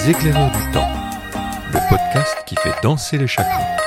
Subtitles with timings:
[0.00, 0.88] Les éclaireurs du temps,
[1.72, 3.79] le podcast qui fait danser les chagrins.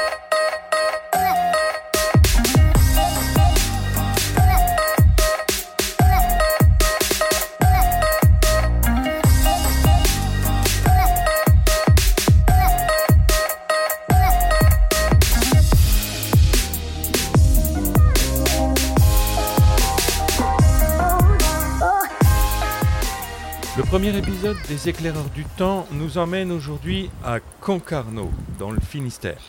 [24.24, 29.42] Épisode des éclaireurs du temps nous emmène aujourd'hui à Concarneau, dans le Finistère.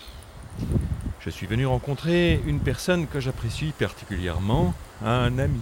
[1.20, 4.74] Je suis venu rencontrer une personne que j'apprécie particulièrement,
[5.04, 5.60] un ami.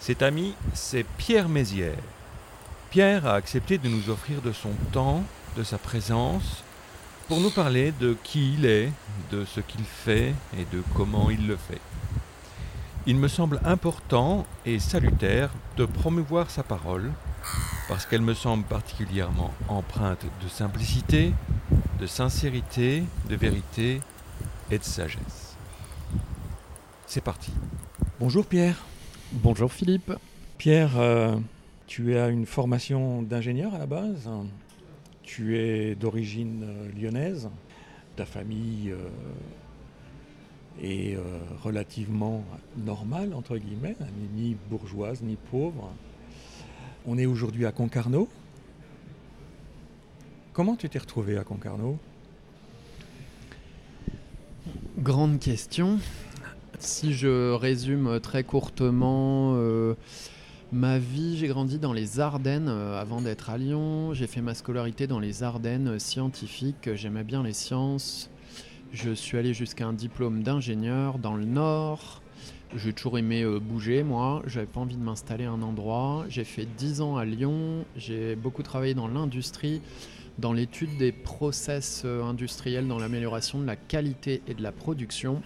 [0.00, 1.98] Cet ami, c'est Pierre Mézières.
[2.88, 5.22] Pierre a accepté de nous offrir de son temps,
[5.58, 6.64] de sa présence,
[7.28, 8.90] pour nous parler de qui il est,
[9.32, 11.80] de ce qu'il fait et de comment il le fait.
[13.06, 17.12] Il me semble important et salutaire de promouvoir sa parole
[17.88, 21.32] parce qu'elle me semble particulièrement empreinte de simplicité,
[22.00, 24.00] de sincérité, de vérité
[24.70, 25.56] et de sagesse.
[27.06, 27.52] C'est parti.
[28.18, 28.84] Bonjour Pierre.
[29.32, 30.12] Bonjour Philippe.
[30.58, 31.36] Pierre, euh,
[31.86, 34.28] tu as une formation d'ingénieur à la base.
[35.22, 37.48] Tu es d'origine euh, lyonnaise.
[38.16, 39.08] Ta famille euh,
[40.82, 41.20] est euh,
[41.62, 42.44] relativement
[42.76, 43.96] normale, entre guillemets,
[44.34, 45.92] ni bourgeoise ni pauvre.
[47.06, 48.28] On est aujourd'hui à Concarneau.
[50.54, 51.98] Comment tu t'es retrouvé à Concarneau?
[54.96, 55.98] Grande question.
[56.78, 59.94] Si je résume très courtement euh,
[60.72, 64.14] ma vie, j'ai grandi dans les Ardennes euh, avant d'être à Lyon.
[64.14, 66.94] J'ai fait ma scolarité dans les Ardennes scientifiques.
[66.94, 68.30] J'aimais bien les sciences.
[68.94, 72.22] Je suis allé jusqu'à un diplôme d'ingénieur dans le Nord.
[72.76, 74.42] J'ai toujours aimé euh, bouger, moi.
[74.46, 76.24] J'avais pas envie de m'installer à un endroit.
[76.28, 77.84] J'ai fait 10 ans à Lyon.
[77.96, 79.80] J'ai beaucoup travaillé dans l'industrie,
[80.38, 85.40] dans l'étude des process euh, industriels, dans l'amélioration de la qualité et de la production.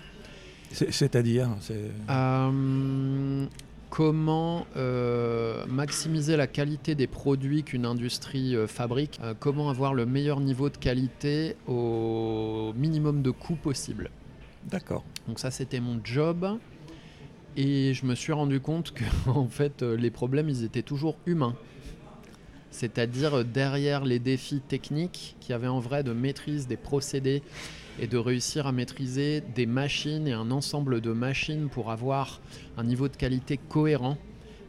[0.72, 3.46] C'est- C'est-à-dire c'est- Euh,
[3.90, 10.40] comment euh, maximiser la qualité des produits qu'une industrie euh, fabrique Comment avoir le meilleur
[10.40, 14.10] niveau de qualité au minimum de coût possible
[14.70, 15.04] D'accord.
[15.26, 16.58] Donc ça, c'était mon job.
[17.56, 21.16] Et je me suis rendu compte que en fait, euh, les problèmes, ils étaient toujours
[21.26, 21.56] humains.
[22.70, 27.42] C'est-à-dire euh, derrière les défis techniques, qui avaient en vrai de maîtrise des procédés
[28.00, 32.40] et de réussir à maîtriser des machines et un ensemble de machines pour avoir
[32.76, 34.16] un niveau de qualité cohérent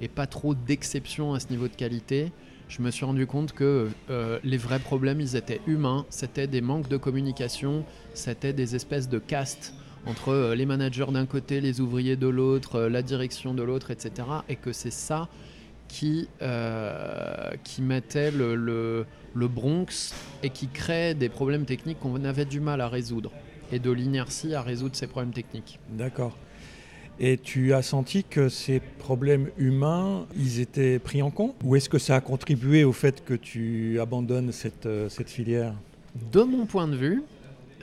[0.01, 2.31] et pas trop d'exceptions à ce niveau de qualité.
[2.69, 6.05] Je me suis rendu compte que euh, les vrais problèmes, ils étaient humains.
[6.09, 9.73] C'était des manques de communication, c'était des espèces de castes
[10.05, 13.91] entre euh, les managers d'un côté, les ouvriers de l'autre, euh, la direction de l'autre,
[13.91, 14.27] etc.
[14.49, 15.27] Et que c'est ça
[15.87, 22.23] qui, euh, qui mettait le, le- le Bronx et qui crée des problèmes techniques qu'on
[22.25, 23.31] avait du mal à résoudre
[23.71, 25.79] et de l'inertie à résoudre ces problèmes techniques.
[25.89, 26.35] D'accord.
[27.19, 31.55] Et tu as senti que ces problèmes humains, ils étaient pris en compte?
[31.63, 35.73] Ou est-ce que ça a contribué au fait que tu abandonnes cette, cette filière?
[36.31, 37.21] De mon point de vue,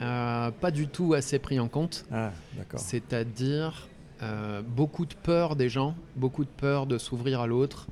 [0.01, 2.05] euh, pas du tout assez pris en compte.
[2.11, 2.31] Ah.
[2.75, 3.87] C'est-à-dire
[4.23, 7.87] euh, beaucoup de peur des gens, beaucoup de peur de s'ouvrir à l'autre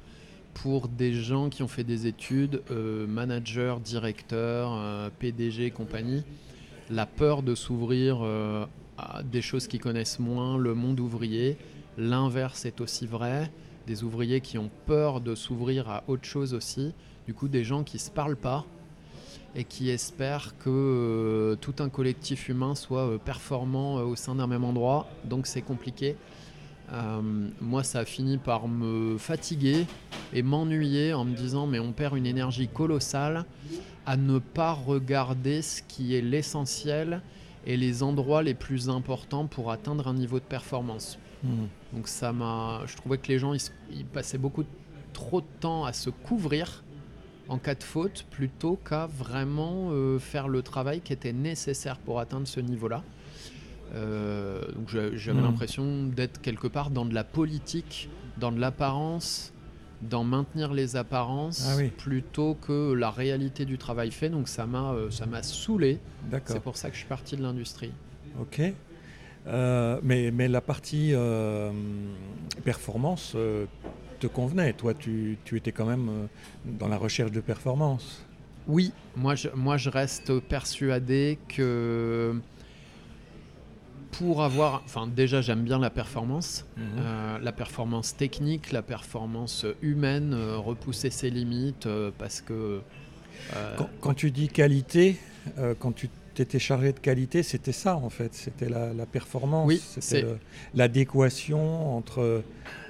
[0.56, 6.24] pour des gens qui ont fait des études, euh, managers, directeurs, euh, PDG, compagnie.
[6.90, 8.22] La peur de s'ouvrir
[8.98, 11.58] à des choses qu'ils connaissent moins, le monde ouvrier.
[11.98, 13.52] L'inverse est aussi vrai.
[13.88, 16.94] Des ouvriers qui ont peur de s'ouvrir à autre chose aussi.
[17.26, 18.66] Du coup, des gens qui ne se parlent pas
[19.56, 24.36] et qui espèrent que euh, tout un collectif humain soit euh, performant euh, au sein
[24.36, 25.08] d'un même endroit.
[25.24, 26.16] Donc c'est compliqué.
[27.62, 29.88] Moi, ça a fini par me fatiguer
[30.34, 33.46] et m'ennuyer en me disant mais on perd une énergie colossale
[34.06, 37.24] à ne pas regarder ce qui est l'essentiel
[37.66, 41.18] et les endroits les plus importants pour atteindre un niveau de performance.
[41.44, 41.66] Hmm.
[41.92, 44.64] Donc ça m'a, je trouvais que les gens ils, passaient beaucoup
[45.12, 46.84] trop de temps à se couvrir
[47.50, 52.20] en cas de faute plutôt qu'à vraiment euh, faire le travail qui était nécessaire pour
[52.20, 53.04] atteindre ce niveau-là.
[53.94, 55.46] Euh, donc j'a- j'avais Mhm.
[55.46, 59.54] l'impression d'être quelque part dans de la politique, dans de l'apparence,
[60.02, 61.90] dans maintenir les apparences Ah oui.
[61.90, 64.30] plutôt que la réalité du travail fait.
[64.30, 66.00] Donc ça m'a euh, ça m'a saoulé.
[66.46, 67.92] C'est pour ça que je suis parti de l'industrie.
[68.42, 68.62] Ok.
[69.48, 71.14] Mais, mais la partie
[72.64, 73.36] performance
[74.20, 74.74] te convenait.
[74.74, 76.26] Toi, tu, tu étais quand même euh,
[76.66, 78.26] dans la recherche de performance.
[78.68, 82.40] Oui, moi je, moi je reste persuadé que
[84.18, 86.84] pour avoir, enfin déjà j'aime bien la performance, Mhm.
[87.00, 92.82] Euh, la performance technique, la performance humaine, euh, repousser ses limites, euh, parce que
[94.00, 95.18] quand, tu dis qualité,
[95.80, 100.26] quand tu étais chargé de qualité, c'était ça en fait, c'était la, performance, oui, c'était
[100.74, 102.44] l'adéquation entre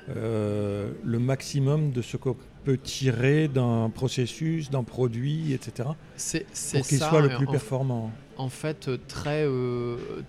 [0.08, 5.90] le maximum de ce qu'on peut tirer d'un processus, d'un produit, etc.
[6.16, 8.12] C'est, pour qu'il soit le plus performant.
[8.38, 9.48] En fait, très,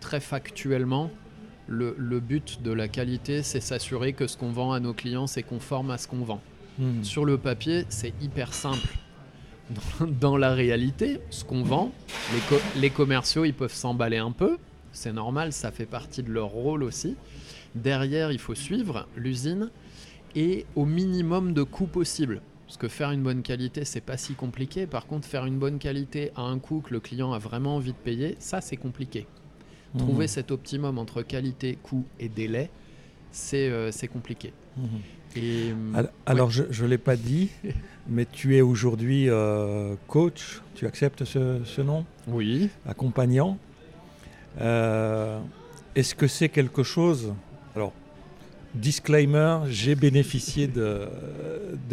[0.01, 1.11] très factuellement,
[1.69, 5.43] le, but de la qualité, c'est s'assurer que ce qu'on vend à nos clients, c'est
[5.43, 6.41] conforme à ce qu'on vend.
[6.79, 7.03] Hmm.
[7.03, 8.89] Sur le papier, c'est hyper simple.
[10.21, 11.91] Dans, la réalité, ce qu'on vend,
[12.77, 14.59] les, commerciaux, ils peuvent s'emballer un peu.
[14.93, 17.17] C'est normal, ça fait partie de leur rôle aussi.
[17.77, 19.71] Derrière, il faut suivre l'usine
[20.35, 22.41] et au minimum de coûts possible.
[22.67, 24.87] Parce que faire une bonne qualité, c'est pas si compliqué.
[24.87, 27.93] Par contre, faire une bonne qualité à un coût que le client a vraiment envie
[27.93, 29.27] de payer, ça, c'est compliqué.
[29.97, 30.29] Trouver mhm.
[30.29, 32.71] cet optimum entre qualité, coût et délai,
[33.31, 34.53] c'est euh, compliqué.
[35.37, 37.51] Et, euh, alors, je ne l'ai pas dit,
[38.09, 42.05] mais tu es aujourd'hui euh, coach, tu acceptes ce, nom?
[42.27, 42.69] Oui.
[42.87, 43.59] Accompagnant.
[44.59, 47.33] Est-ce que c'est quelque chose...
[48.77, 51.09] Disclaimer, j'ai bénéficié de,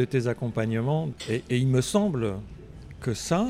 [0.09, 2.35] tes accompagnements et, il me semble
[2.99, 3.47] que ça,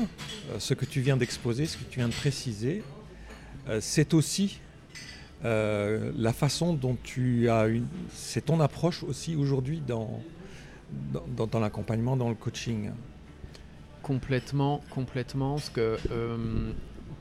[0.58, 2.82] ce que tu viens d'exposer, ce que tu viens de préciser,
[3.68, 4.60] euh, c'est aussi
[5.44, 7.86] euh, la façon dont tu as une.
[8.12, 10.22] C'est ton approche aussi aujourd'hui dans,
[11.36, 12.90] dans, l'accompagnement, dans le coaching.
[14.02, 15.54] Complètement, complètement.
[15.54, 16.72] Parce que euh,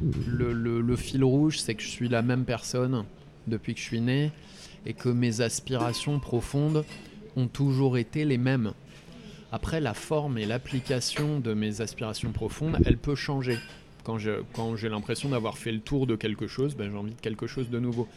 [0.01, 3.05] le, fil rouge, c'est que je suis la même personne
[3.47, 4.31] depuis que je suis né
[4.85, 6.85] et que mes aspirations profondes
[7.35, 8.73] ont toujours été les mêmes.
[9.51, 13.59] Après, la forme et l'application de mes aspirations profondes, elle peut changer.
[14.03, 17.47] Quand j'ai l'impression d'avoir fait le tour de quelque chose, ben, j'ai envie de quelque
[17.47, 18.07] chose de nouveau.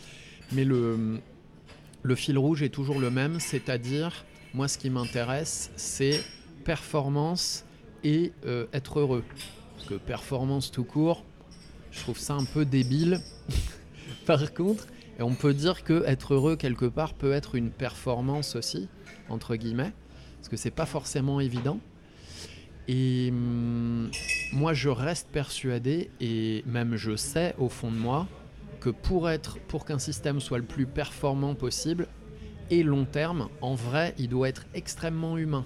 [0.52, 1.20] Mais le,
[2.14, 4.24] fil rouge est toujours le même, c'est-à-dire,
[4.54, 6.24] moi ce qui m'intéresse, c'est
[6.64, 7.64] performance
[8.02, 9.24] et euh, être heureux.
[9.76, 11.24] Parce que performance tout court,
[11.92, 13.20] je trouve ça un peu débile.
[14.26, 14.86] Par contre,
[15.18, 18.88] et on peut dire que être heureux quelque part peut être une performance aussi,
[19.28, 19.92] entre guillemets,
[20.38, 21.80] parce que c'est pas forcément évident.
[22.88, 24.10] Et hum,
[24.52, 28.28] moi, je reste persuadé, et même je sais au fond de moi,
[28.80, 32.06] que pour être, pour qu'un système soit le plus performant possible
[32.70, 35.64] et long terme, en vrai, il doit être extrêmement humain.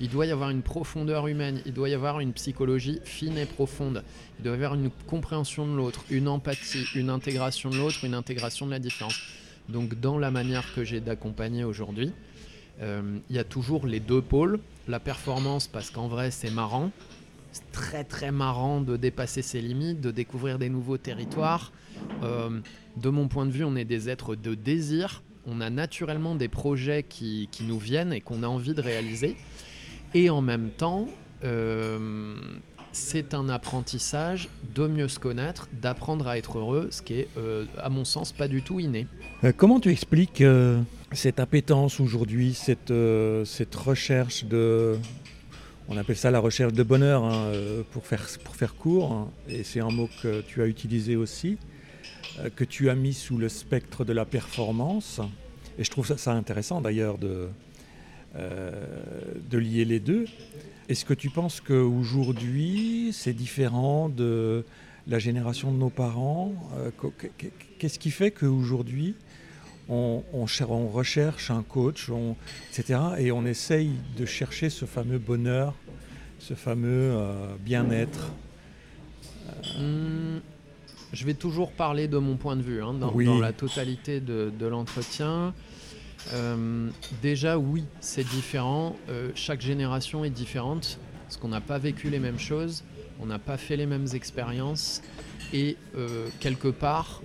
[0.00, 3.46] Il doit y avoir une profondeur humaine, il doit y avoir une psychologie fine et
[3.46, 4.04] profonde,
[4.38, 8.14] il doit y avoir une compréhension de l'autre, une empathie, une intégration de l'autre, une
[8.14, 9.20] intégration de la différence.
[9.68, 12.12] Donc dans la manière que j'ai d'accompagner aujourd'hui,
[12.80, 14.60] euh, il y a toujours les deux pôles.
[14.86, 16.90] La performance, parce qu'en vrai, c'est marrant.
[17.52, 21.72] C'est très très marrant de dépasser ses limites, de découvrir des nouveaux territoires.
[22.22, 22.60] Euh,
[22.96, 25.22] de mon point de vue, on est des êtres de désir.
[25.46, 29.36] On a naturellement des projets qui, qui nous viennent et qu'on a envie de réaliser.
[30.14, 31.08] Et en même temps,
[31.44, 32.34] euh,
[32.92, 37.28] c'est un apprentissage de mieux se connaître, d'apprendre à être heureux, ce qui est,
[37.78, 39.06] à mon sens, pas du tout inné.
[39.56, 40.42] comment tu expliques
[41.12, 44.96] cette appétence aujourd'hui, cette, euh, cette recherche de...
[45.88, 49.30] On appelle ça la recherche de bonheur hein, euh, pour, faire, pour faire court, hein,
[49.48, 51.56] et c'est un mot que tu as utilisé aussi,
[52.40, 55.20] euh, que tu as mis sous le spectre de la performance.
[55.78, 57.48] Et je trouve ça, ça intéressant d'ailleurs de,
[58.38, 60.26] de lier les deux.
[60.88, 64.64] Est-ce que tu penses qu'aujourd'hui c'est différent de
[65.06, 66.52] la génération de nos parents
[67.78, 69.14] Qu'est-ce qui fait qu'aujourd'hui
[69.88, 70.22] on,
[70.92, 72.10] recherche un coach,
[72.70, 73.00] etc.
[73.18, 75.74] Et on essaye de chercher ce fameux bonheur,
[76.38, 78.32] ce fameux euh, bien-être?
[79.78, 80.38] Hmm,
[81.12, 85.54] je vais toujours parler de mon point de vue hein, dans, la totalité de, l'entretien.
[86.32, 86.90] Euh,
[87.22, 88.96] déjà, oui, c'est différent.
[89.08, 92.84] Euh, chaque génération est différente parce qu'on n'a pas vécu les mêmes choses,
[93.20, 95.02] on n'a pas fait les mêmes expériences.
[95.52, 95.76] Et
[96.40, 97.22] quelque part,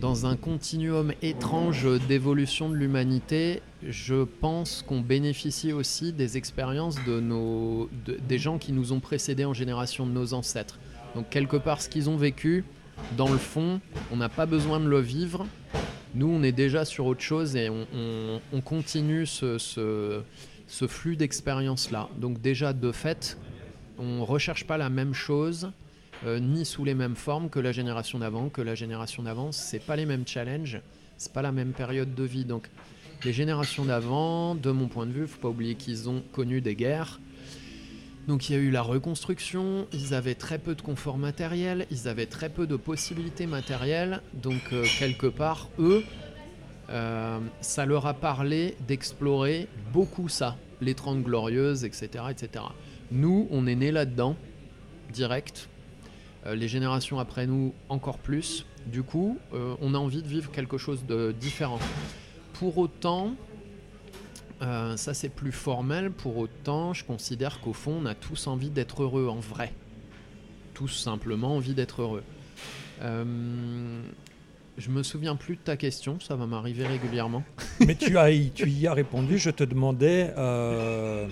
[0.00, 8.38] dans un continuum étrange d'évolution de l'humanité, je pense qu'on bénéficie aussi des expériences des
[8.38, 10.78] gens qui nous ont précédés en génération de nos ancêtres.
[11.14, 12.64] Donc quelque part, ce qu'ils ont vécu,
[13.16, 15.46] dans le fond, on n'a pas besoin de le vivre.
[16.18, 22.08] Nous, on est déjà sur autre chose et on, continue ce, ce flux d'expériences-là.
[22.18, 23.38] Donc déjà, de fait,
[23.98, 25.70] on ne recherche pas la même chose
[26.26, 28.48] euh, ni sous les mêmes formes que la génération d'avant.
[28.48, 30.80] Que la génération d'avant, c'est pas les mêmes challenges,
[31.18, 32.44] c'est pas la même période de vie.
[32.44, 32.68] Donc,
[33.24, 36.74] les générations d'avant, de mon point de vue, faut pas oublier qu'ils ont connu des
[36.74, 37.20] guerres.
[38.28, 42.08] Donc il y a eu la reconstruction, ils avaient très peu de confort matériel, ils
[42.08, 46.04] avaient très peu de possibilités matérielles, donc euh, quelque part, eux,
[46.90, 52.66] euh, ça leur a parlé d'explorer beaucoup ça, les 30 glorieuses, etc., etc.
[53.10, 54.36] Nous, on est nés là-dedans,
[55.10, 55.70] direct.
[56.44, 58.66] Euh, les générations après nous, encore plus.
[58.84, 61.78] Du coup, on a envie de vivre quelque chose de différent.
[62.54, 63.34] Pour autant,
[64.62, 68.70] euh, ça c'est plus formel, pour autant, je considère qu'au fond, on a tous envie
[68.70, 69.72] d'être heureux en vrai.
[70.74, 72.22] Tous simplement envie d'être heureux.
[73.02, 74.02] Euh,
[74.76, 77.44] je me souviens plus de ta question, ça va m'arriver régulièrement.
[77.86, 81.28] Mais tu, as, tu y as répondu, je te demandais euh,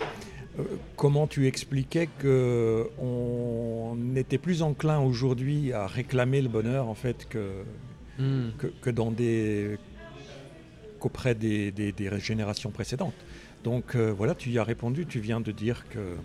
[0.97, 7.29] comment tu expliquais que on était plus enclin aujourd'hui à réclamer le bonheur en fait
[7.29, 7.65] que,
[8.19, 8.49] Hmm.
[8.57, 9.79] que, que dans des
[10.99, 13.15] qu'auprès des, des- des générations précédentes.
[13.65, 16.17] Donc euh, voilà, tu y as répondu, tu viens de dire que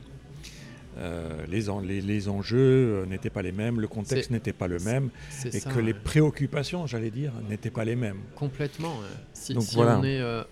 [0.98, 4.68] euh, les, en- les, les enjeux euh, n'étaient pas les mêmes, le contexte n'était pas
[4.68, 5.10] le même,
[5.46, 8.18] et ça, que les préoccupations, j'allais dire, n'étaient pas les mêmes.
[8.36, 8.96] Complètement.
[9.34, 9.98] Si, Donc si voilà.
[10.00, 10.44] on est, euh,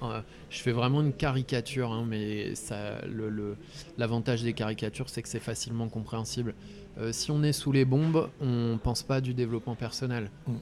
[0.50, 3.58] je fais vraiment une caricature, hein, mais ça, le, le-
[3.98, 6.54] l'avantage des caricatures, c'est que c'est facilement compréhensible.
[7.12, 10.32] Si on est sous les bombes, on pense pas du développement personnel.
[10.48, 10.54] Mm.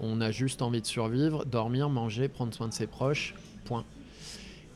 [0.00, 3.34] On a juste envie de survivre, dormir, manger, prendre soin de ses proches.
[3.64, 3.84] Point.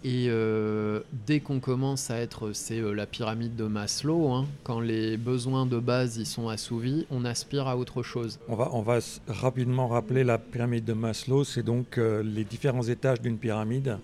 [0.04, 4.78] Et euh, dès qu'on commence à être, c'est euh, la pyramide de Maslow, hein, quand
[4.78, 8.38] les besoins de base ils sont assouvis, on aspire à autre chose.
[8.48, 11.42] On va, rapidement rappeler la pyramide de Maslow.
[11.42, 13.98] C'est donc euh, les différents étages d'une pyramide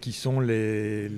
[0.00, 1.08] qui sont les,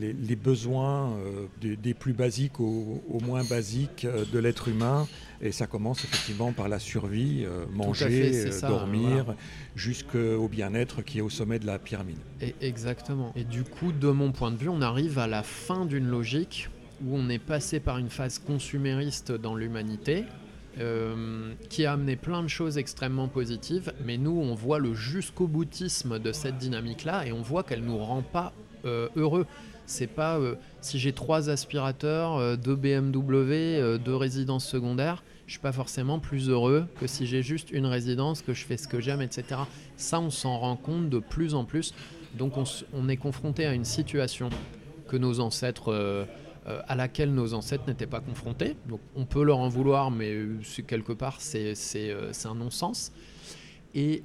[0.43, 1.17] besoins
[1.59, 5.07] des, plus basiques au, au moins basiques de l'être humain.
[5.41, 9.41] Et ça commence effectivement par la survie, euh, manger, fait, euh, ça, dormir, voilà.
[9.77, 12.19] jusqu'au bien-être qui est au sommet de la pyramide.
[12.41, 13.33] Et exactement.
[13.37, 16.69] Et du coup, de mon point de vue, on arrive à la fin d'une logique
[17.05, 20.25] où on est passé par une phase consumériste dans l'humanité,
[20.81, 25.49] euh, qui a amené plein de choses extrêmement positives, mais nous, on voit le jusqu'au
[25.49, 28.53] boutisme de cette dynamique-là et on voit qu'elle nous rend pas
[28.85, 29.45] euh, heureux.
[29.87, 35.73] C'est pas euh, si j'ai trois aspirateurs, deux BMW, deux résidences secondaires, je suis pas
[35.73, 39.23] forcément plus heureux que si j'ai juste une résidence, que je fais ce que j'aime,
[39.23, 39.63] etc.
[39.97, 41.95] Ça, on s'en rend compte de plus en plus.
[42.37, 42.53] Donc,
[42.93, 44.51] on, est confronté à une situation
[45.09, 46.27] que nos ancêtres, euh,
[46.67, 48.77] euh, à laquelle nos ancêtres n'étaient pas confrontés.
[48.91, 51.73] Donc, on peut leur en vouloir, mais euh, quelque part, c'est
[52.45, 53.11] un non-sens.
[53.95, 54.23] Et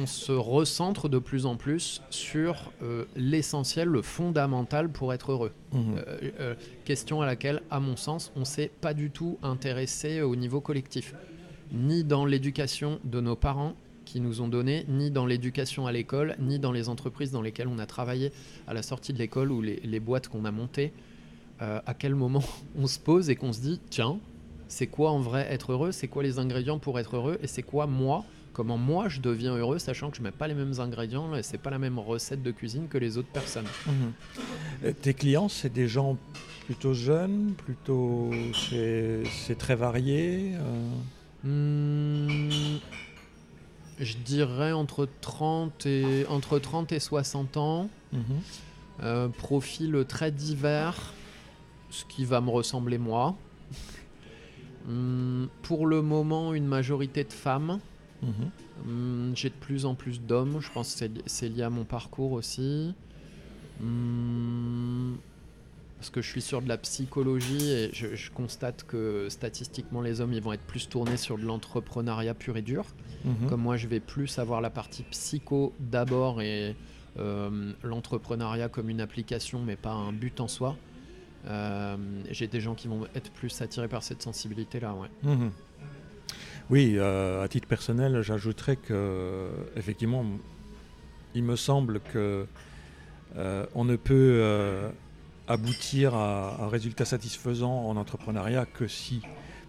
[0.00, 5.52] on se recentre de plus en plus sur euh, l'essentiel, le fondamental pour être heureux.
[5.72, 5.96] Mhm.
[5.96, 10.36] Euh, euh, question à laquelle, à mon sens, on s'est pas du tout intéressé au
[10.36, 11.14] niveau collectif,
[11.72, 13.74] ni dans l'éducation de nos parents
[14.04, 17.68] qui nous ont donné, ni dans l'éducation à l'école, ni dans les entreprises dans lesquelles
[17.68, 18.32] on a travaillé
[18.66, 20.92] à la sortie de l'école ou les, les boîtes qu'on a montées.
[21.62, 22.42] Euh, à quel moment
[22.78, 24.18] on se pose et qu'on se dit, tiens,
[24.68, 27.62] c'est quoi en vrai être heureux C'est quoi les ingrédients pour être heureux Et c'est
[27.62, 28.24] quoi moi
[28.54, 31.58] Comment moi je deviens heureux, sachant que je mets pas les mêmes ingrédients et c'est
[31.58, 33.66] pas la même recette de cuisine que les autres personnes.
[33.86, 34.12] Mhm.
[34.84, 36.16] Euh, Tes clients, c'est des gens
[36.66, 40.52] plutôt jeunes, plutôt c'est très varié.
[40.54, 40.88] euh,
[41.46, 42.78] Hmm,
[44.00, 47.90] je dirais entre 30 et, entre 30 et 60 ans.
[48.12, 48.22] mhm.
[49.02, 51.12] Euh, profil très divers,
[51.90, 53.36] ce qui va me ressembler moi.
[54.86, 57.80] Hmm, pour le moment, une majorité de femmes.
[58.24, 58.50] Mhm.
[59.30, 60.58] Hmm, J'ai de plus en plus d'hommes.
[60.60, 62.94] Je pense que c'est li- c'est lié à mon parcours aussi.
[63.80, 65.14] Hmm,
[65.98, 70.20] parce que je suis sur de la psychologie et je, je constate que statistiquement les
[70.20, 72.84] hommes ils vont être plus tournés sur de l'entrepreneuriat pur et dur.
[73.24, 73.48] Mhm.
[73.48, 76.76] Comme moi je vais plus avoir la partie psycho d'abord et
[77.18, 80.76] euh, l'entrepreneuriat comme une application mais pas un but en soi.
[81.46, 81.96] Euh,
[82.30, 84.94] J'ai des gens qui vont être plus attirés par cette sensibilité là.
[84.94, 85.08] Ouais.
[86.70, 90.24] Oui, euh, à titre personnel, j'ajouterais que effectivement,
[91.34, 92.46] il me semble que
[93.36, 94.88] euh, on ne peut euh,
[95.46, 99.20] aboutir à un résultat satisfaisant en entrepreneuriat que si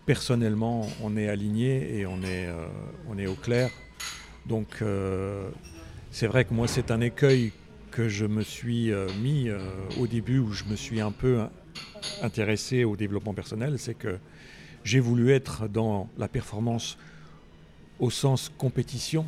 [0.06, 2.48] personnellement on est aligné et on est,
[3.10, 3.72] on est au clair.
[4.46, 4.82] Donc
[6.12, 7.52] c'est vrai que moi c'est un écueil
[7.92, 9.50] que je me suis mis
[10.00, 11.42] au début où je me suis un peu
[12.22, 14.20] intéressé au développement personnel, c'est que
[14.86, 16.98] j'ai voulu être dans la performance
[18.00, 19.28] au sens compétition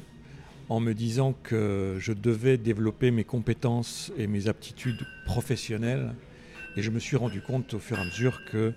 [0.69, 6.13] en me disant que je devais développer mes compétences et mes aptitudes professionnelles.
[6.75, 8.73] Et je me suis rendu compte au fur et à mesure qu'il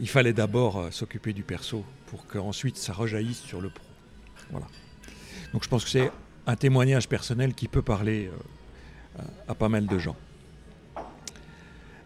[0.00, 3.84] il fallait d'abord euh, s'occuper du perso pour qu'ensuite ça rejaillisse sur le pro.
[4.50, 4.66] Voilà.
[5.52, 6.12] Donc je pense que c'est
[6.46, 8.30] un témoignage personnel qui peut parler
[9.18, 10.16] euh, à, pas mal de gens.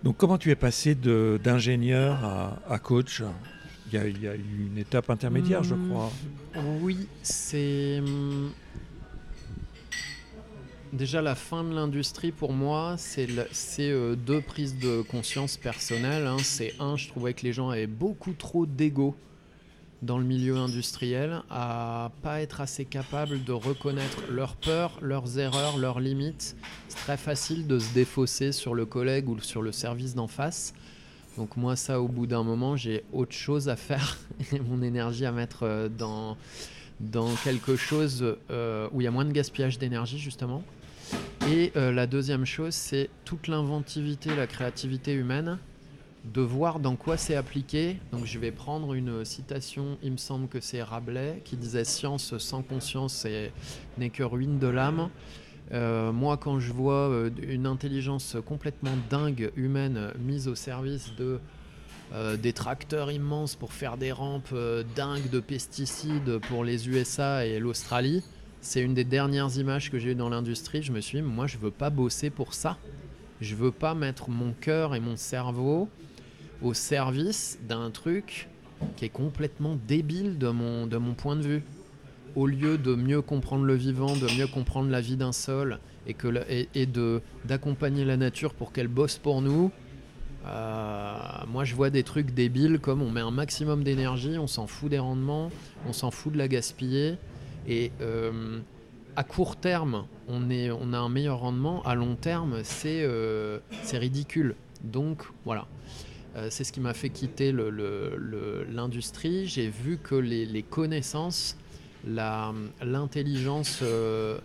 [0.02, 2.24] Donc comment tu es passé d'ingénieur
[2.68, 3.22] à, coach?
[3.92, 6.10] Y, a, il y a eu une étape intermédiaire, je Hmm, crois.
[6.54, 7.98] Oui, c'est.
[8.00, 8.50] hum,
[10.92, 13.28] déjà la fin de l'industrie pour moi, c'est
[13.80, 16.26] euh, deux prises de conscience personnelles.
[16.26, 16.42] hein.
[16.42, 19.14] C'est un, je trouvais que les gens avaient beaucoup trop d'ego
[20.02, 25.78] dans le milieu industriel, à pas être assez capables de reconnaître leurs peurs, leurs erreurs,
[25.78, 26.54] leurs limites.
[26.88, 30.74] C'est très facile de se défausser sur le collègue ou sur le service d'en face.
[31.36, 34.18] Donc moi ça au bout d'un moment j'ai autre chose à faire
[34.52, 36.36] et mon énergie à mettre euh, dans,
[37.00, 40.62] dans quelque chose euh, où il y a moins de gaspillage d'énergie justement.
[41.50, 45.58] Et euh, la deuxième chose c'est toute l'inventivité, la créativité humaine,
[46.24, 47.98] de voir dans quoi c'est appliqué.
[48.12, 52.36] Donc je vais prendre une citation, il me semble que c'est Rabelais qui disait Science
[52.38, 53.52] sans conscience est-
[53.98, 55.10] n'est que ruine de l'âme.
[55.72, 61.40] Euh, moi, quand je vois euh, une intelligence complètement dingue humaine mise au service de
[62.12, 67.44] euh, des tracteurs immenses pour faire des rampes euh, dingues de pesticides pour les USA
[67.44, 68.22] et l'Australie,
[68.60, 70.84] c'est une des dernières images que j'ai eues dans l'industrie.
[70.84, 72.78] Je me suis dit, moi, je veux pas bosser pour ça.
[73.40, 75.88] Je veux pas mettre mon cœur et mon cerveau
[76.62, 78.48] au service d'un truc
[78.96, 81.62] qui est complètement débile de mon, de mon point de vue
[82.36, 86.86] au lieu de mieux comprendre le vivant, de mieux comprendre la vie d'un sol et,
[86.86, 89.72] de d'accompagner la nature pour qu'elle bosse pour nous,
[90.46, 94.66] euh, moi je vois des trucs débiles comme on met un maximum d'énergie, on s'en
[94.66, 95.50] fout des rendements,
[95.88, 97.16] on s'en fout de la gaspiller
[97.66, 98.60] et euh,
[99.16, 103.58] à court terme on, est, on a un meilleur rendement, à long terme c'est euh,
[103.82, 104.54] c'est ridicule.
[104.84, 105.66] Donc voilà.
[106.50, 107.50] C'est ce qui m'a fait quitter
[108.70, 109.46] l'industrie.
[109.46, 111.56] J'ai vu que les, connaissances
[112.06, 114.38] l'intelligence euh,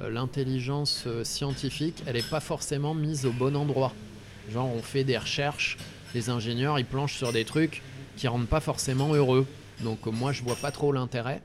[0.00, 3.92] l'intelligence scientifique, elle n'est pas forcément mise au bon endroit.
[4.52, 5.76] Genre, on fait des recherches,
[6.14, 7.82] les ingénieurs, ils planchent sur des trucs
[8.16, 9.46] qui rendent pas forcément heureux.
[9.82, 11.42] Donc, euh, moi, je vois pas trop l'intérêt.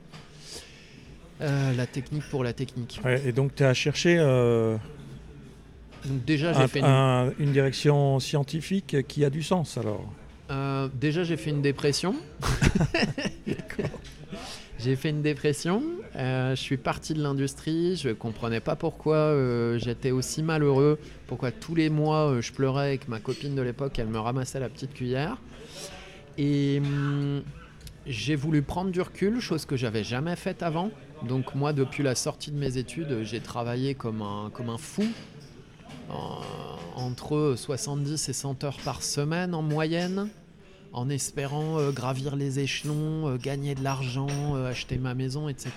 [1.40, 3.00] Euh, la technique pour la technique.
[3.04, 4.76] Ouais, et donc tu as cherché euh,
[6.04, 10.04] Donc, déjà, j'ai un- fait une un- une direction scientifique qui a du sens alors?
[10.50, 12.14] Euh, déjà, j'ai fait une dépression.
[14.84, 15.82] j'ai fait une dépression.
[16.16, 17.96] Euh, je suis parti de l'industrie.
[17.96, 20.98] Je comprenais pas pourquoi euh, j'étais aussi malheureux.
[21.26, 23.98] Pourquoi tous les mois euh, je pleurais avec ma copine de l'époque.
[23.98, 25.38] Elle me ramassait la petite cuillère.
[26.36, 27.42] Et hum,
[28.06, 30.90] j'ai voulu prendre du recul, chose que j'avais jamais faite avant.
[31.26, 35.04] Donc moi, depuis la sortie de mes études, j'ai travaillé comme un, comme un fou.
[36.10, 36.40] En-
[36.96, 40.28] entre 70 et 100 heures par semaine en moyenne,
[40.94, 45.72] en espérant euh, gravir les échelons, euh, gagner de l'argent, euh, acheter ma maison, etc.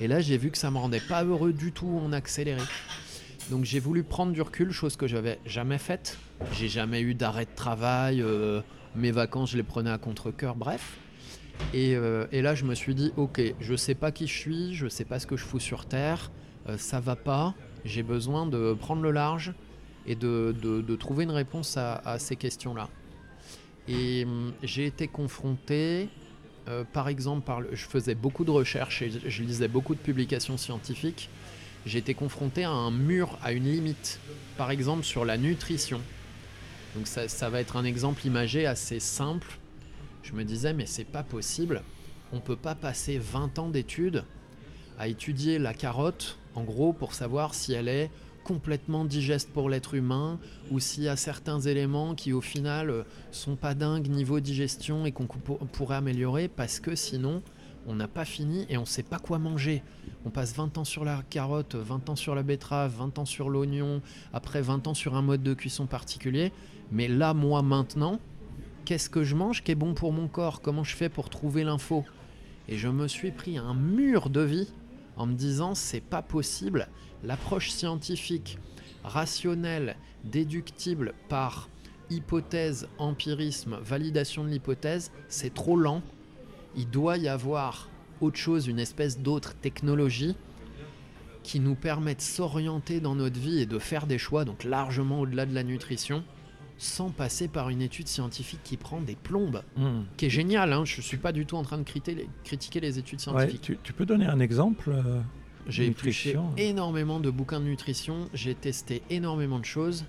[0.00, 2.60] Et là, j'ai vu que ça me rendait pas heureux du tout en accéléré.
[3.50, 6.18] Donc j'ai voulu prendre du recul, chose que j'avais jamais faite.
[6.52, 8.22] J'ai jamais eu d'arrêt de travail,
[8.96, 10.98] mes vacances, je les prenais à contre-coeur, bref.
[11.72, 15.04] Et, là, je me suis dit, ok, je sais pas qui je suis, je sais
[15.04, 16.32] pas ce que je fous sur Terre,
[16.76, 19.54] ça va pas, j'ai besoin de prendre le large
[20.06, 22.88] et de, trouver une réponse à ces questions-là.
[23.88, 26.08] Et hum, j'ai été confronté,
[26.68, 31.28] euh, par exemple, je faisais beaucoup de recherches et je lisais beaucoup de publications scientifiques.
[31.84, 34.18] J'ai été confronté à un mur, à une limite,
[34.56, 36.00] par exemple sur la nutrition.
[36.96, 39.58] Donc ça, ça va être un exemple imagé assez simple.
[40.22, 41.82] Je me disais, mais c'est pas possible.
[42.32, 44.24] On peut pas passer 20 ans d'études
[44.98, 48.10] à étudier la carotte, en gros, pour savoir si elle est
[48.46, 50.38] complètement digeste pour l'être humain
[50.70, 55.04] ou s'il y a certains éléments qui au final euh, sont pas dingues niveau digestion
[55.04, 57.42] et qu'on pourrait améliorer parce que sinon
[57.88, 59.82] on n'a pas fini et on sait pas quoi manger.
[60.24, 63.48] On passe 20 ans sur la carotte, 20 ans sur la betterave, 20 ans sur
[63.48, 64.00] l'oignon,
[64.32, 66.52] après 20 ans sur un mode de cuisson particulier.
[66.92, 68.20] Mais là, moi, maintenant,
[68.84, 71.64] qu'est-ce que je mange qui est bon pour mon corps Comment je fais pour trouver
[71.64, 72.04] l'info?
[72.68, 74.68] Et je me suis pris un mur de vie
[75.16, 76.88] en me disant c'est pas possible.
[77.24, 78.58] L'approche scientifique,
[79.04, 81.68] rationnelle, déductible par
[82.10, 86.02] hypothèse, empirisme, validation de l'hypothèse, c'est trop lent.
[86.76, 87.88] Il doit y avoir
[88.20, 90.36] autre chose, une espèce d'autre technologie
[91.42, 95.20] qui nous permet de s'orienter dans notre vie et de faire des choix, donc largement
[95.20, 96.24] au-delà de la nutrition,
[96.78, 100.02] sans passer par une étude scientifique qui prend des plombes, Hmm.
[100.16, 100.72] qui est géniale.
[100.72, 100.84] Hein.
[100.84, 103.60] Je suis pas du tout en train de critiquer les, critiquer les études Ouais, scientifiques.
[103.62, 105.20] tu, tu peux donner un exemple euh,
[105.68, 106.52] J'ai épluché nutrition.
[106.58, 110.04] énormément de bouquins de nutrition, j'ai testé énormément de choses.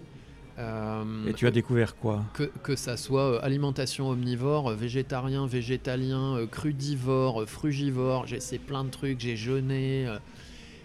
[0.59, 2.25] Euh, Et tu as découvert quoi?
[2.33, 8.37] que, que ça soit euh, alimentation omnivore, euh, végétarien, végétalien, euh, crudivore, euh, frugivore, j'ai
[8.37, 10.07] essayé plein de trucs, j'ai jeûné.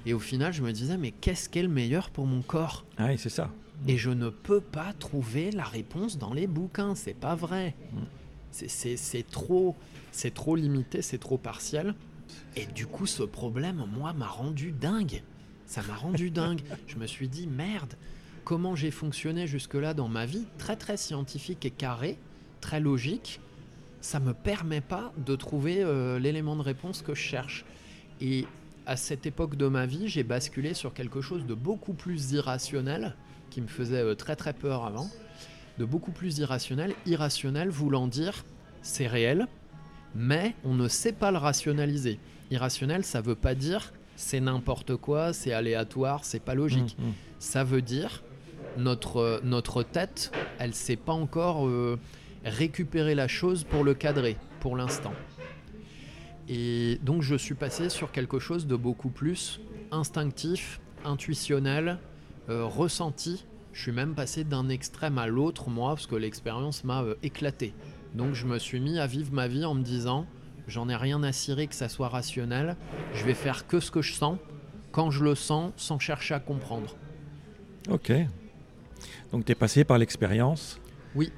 [0.06, 2.84] Et au final, je me disais, mais qu'est-ce qui est le meilleur pour mon corps
[2.98, 3.50] Ah oui, c'est ça.
[3.88, 7.74] Et je ne peux pas trouver la réponse dans les bouquins, c'est pas vrai.
[7.92, 7.98] Mm.
[8.52, 9.74] C'est- trop,
[10.12, 11.94] c'est trop limité, c'est trop partiel.
[12.56, 15.22] Et du coup, ce problème, moi, m'a rendu dingue.
[15.66, 16.60] Ça m'a rendu dingue.
[16.86, 17.94] Je me suis dit, merde,
[18.44, 22.18] comment j'ai fonctionné jusque-là dans ma vie, très très scientifique et carré,
[22.60, 23.40] très logique,
[24.00, 27.64] ça me permet pas de trouver euh, l'élément de réponse que je cherche.
[28.20, 28.46] Et
[28.86, 33.16] à cette époque de ma vie, j'ai basculé sur quelque chose de beaucoup plus irrationnel,
[33.50, 35.08] qui me faisait euh, très très peur avant,
[35.78, 38.44] de beaucoup plus irrationnel, irrationnel voulant dire
[38.82, 39.46] c'est réel,
[40.14, 42.18] mais on ne sait pas le rationaliser.
[42.50, 46.96] Irrationnel, ça veut pas dire c'est n'importe quoi, c'est aléatoire, c'est pas logique.
[46.98, 47.12] Mmh, mmh.
[47.38, 48.22] Ça veut dire
[48.76, 51.98] notre, notre tête, elle sait pas encore euh,
[52.44, 55.12] récupérer la chose pour le cadrer pour l'instant.
[56.48, 61.98] Et donc je suis passé sur quelque chose de beaucoup plus instinctif, intuitionnel,
[62.48, 63.44] euh, ressenti.
[63.72, 67.74] Je suis même passé d'un extrême à l'autre, moi, parce que l'expérience m'a euh, éclaté.
[68.14, 70.26] Donc je me suis mis à vivre ma vie en me disant,
[70.66, 72.76] j'en ai rien à cirer que ça soit rationnel,
[73.14, 74.38] je vais faire que ce que je sens,
[74.90, 76.96] quand je le sens, sans chercher à comprendre.
[77.88, 78.12] Ok.
[79.32, 80.78] Donc tu es passé par l'expérience.
[81.14, 81.32] Oui.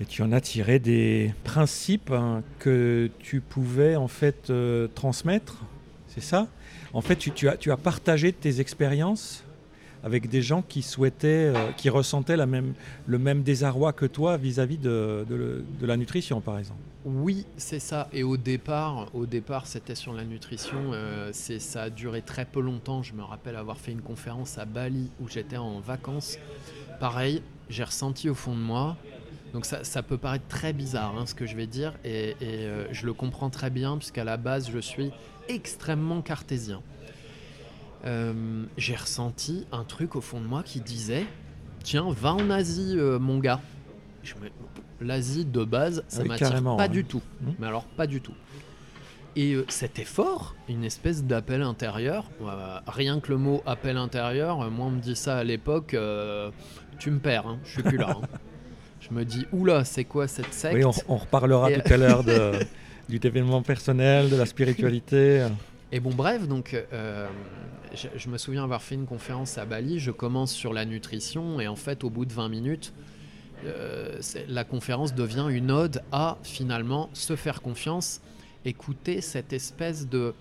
[0.00, 5.62] Et tu en as tiré des principes hein, que tu pouvais en fait euh, transmettre,
[6.08, 6.48] c'est ça?
[6.92, 9.44] En fait, tu, as, partagé tes expériences
[10.02, 15.24] avec des gens qui souhaitaient, euh, qui ressentaient le même désarroi que toi vis-à-vis de,
[15.80, 16.80] la nutrition, par exemple.
[17.04, 18.08] Oui, c'est ça.
[18.12, 20.92] Et au départ, au départ, c'était sur la nutrition.
[20.92, 23.02] euh, ça a duré très peu longtemps.
[23.02, 26.38] Je me rappelle avoir fait une conférence à Bali où j'étais en vacances.
[27.00, 28.96] Pareil, j'ai ressenti au fond de moi.
[29.54, 32.34] Donc ça, ça peut paraître très bizarre hein, ce que je vais dire, et, et,
[32.42, 35.12] euh, je le comprends très bien puisqu'à la base je suis
[35.48, 36.82] extrêmement cartésien.
[38.04, 41.24] Euh, j'ai ressenti un truc au fond de moi qui disait
[41.84, 43.60] Tiens, va en Asie, euh, mon gars.
[44.40, 44.50] Me-
[45.06, 47.22] L'Asie de base, ça Oui, m'attire pas du tout.
[47.42, 47.54] Mhm.
[47.58, 48.34] Mais alors, pas du tout.
[49.36, 52.30] Et cet effort, une espèce d'appel intérieur,
[52.86, 55.96] rien que le mot appel intérieur, moi on me dit ça à l'époque,
[56.98, 58.16] tu me perds, hein, je suis plus là.
[58.20, 58.26] hein.
[59.08, 61.96] Je me dis, oula, c'est quoi cette secte Oui, on, on reparlera Et- tout à
[61.96, 62.24] l'heure
[63.08, 65.46] du développement personnel, de la spiritualité.
[65.92, 67.28] Et bon, bref, donc euh,
[67.94, 69.98] je, je me souviens avoir fait une conférence à Bali.
[70.00, 72.92] Je commence sur la nutrition et en fait, au bout de 20 minutes,
[73.66, 78.20] euh, la conférence devient une ode à finalement se faire confiance,
[78.64, 80.34] écouter cette espèce de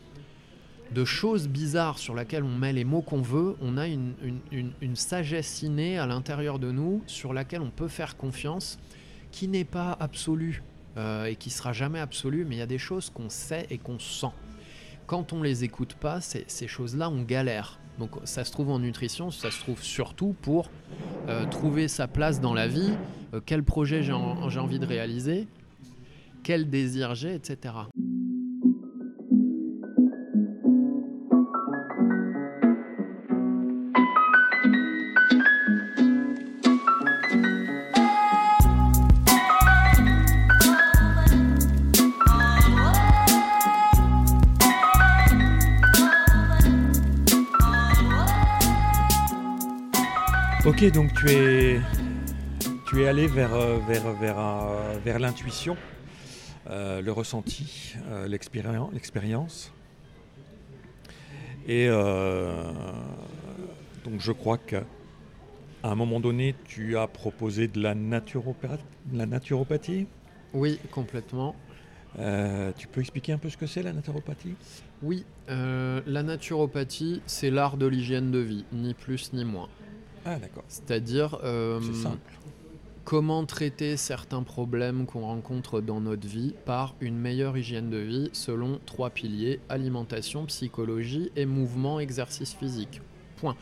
[0.93, 4.13] de choses bizarres sur laquelle on met les mots qu'on veut, on a une,
[4.51, 8.77] une- sagesse innée à l'intérieur de nous sur laquelle on peut faire confiance,
[9.31, 10.63] qui n'est pas absolue
[10.97, 13.77] euh, et qui sera jamais absolue, mais il y a des choses qu'on sait et
[13.79, 14.31] qu'on sent
[15.05, 17.79] quand on les écoute pas, ces, choses-là, on galère.
[17.99, 20.69] Donc ça se trouve en nutrition, ça se trouve surtout pour
[21.27, 22.93] euh, trouver sa place dans la vie,
[23.33, 25.47] euh, quel projet j'ai envie de réaliser,
[26.41, 27.75] quel désir j'ai, etc.
[50.65, 51.81] Ok, donc tu es,
[52.87, 55.75] tu es allé vers, euh, vers, vers, euh, vers l'intuition,
[56.69, 59.73] euh, le ressenti, euh, l'expérien- l'expérience.
[61.67, 62.71] Et euh,
[64.05, 64.85] donc je crois qu'à
[65.83, 70.07] un moment donné, tu as proposé de la, naturopathie.
[70.53, 71.57] Oui, complètement.
[72.19, 74.55] Euh, tu peux expliquer un peu ce que c'est la naturopathie?
[75.01, 79.67] Oui, euh, la naturopathie, c'est l'art de l'hygiène de vie, ni plus ni moins.
[80.25, 82.33] Ah d'accord, C'est-à-dire euh, c'est simple.
[83.03, 88.29] comment traiter certains problèmes qu'on rencontre dans notre vie par une meilleure hygiène de vie
[88.33, 93.01] selon trois piliers alimentation, psychologie et mouvement, exercice physique.
[93.37, 93.55] Point.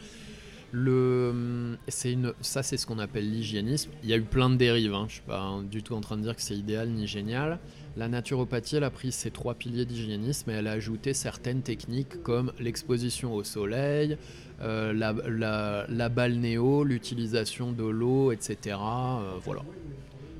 [0.74, 3.92] Le, c'est une, ça, c'est ce qu'on appelle l'hygiénisme.
[4.04, 4.94] Il y a eu plein de dérives.
[4.94, 5.06] hein.
[5.10, 7.60] Je suis pas hein, du tout en train de dire que c'est idéal ni génial.
[7.98, 12.24] La naturopathie, elle a pris ces trois piliers d'hygiénisme et elle a ajouté certaines techniques
[12.24, 14.18] comme l'exposition au soleil,
[14.62, 18.78] euh, la, la, la balnéo, l'utilisation de l'eau, etc.
[18.80, 19.64] Euh, voilà.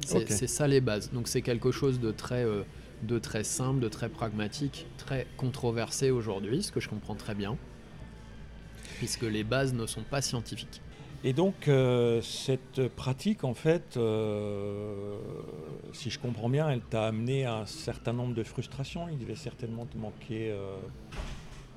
[0.06, 1.12] C'est ça les bases.
[1.12, 2.64] Donc c'est quelque chose de très, euh,
[3.04, 7.58] de très simple, de très pragmatique, très controversé aujourd'hui, ce que je comprends très bien,
[9.02, 10.80] puisque les bases ne sont pas scientifiques.
[11.24, 15.18] Et donc, euh, cette pratique, en fait, euh,
[15.92, 19.08] si je comprends bien, elle t'a amené à un certain nombre de frustrations.
[19.12, 20.76] Il devait certainement te manquer euh,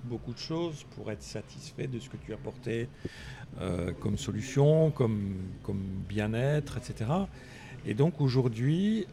[0.04, 2.90] beaucoup de choses pour être satisfait de ce que tu apportais
[4.00, 5.38] comme solution, comme,
[6.06, 7.10] bien-être, etc.
[7.86, 9.06] Et donc aujourd'hui,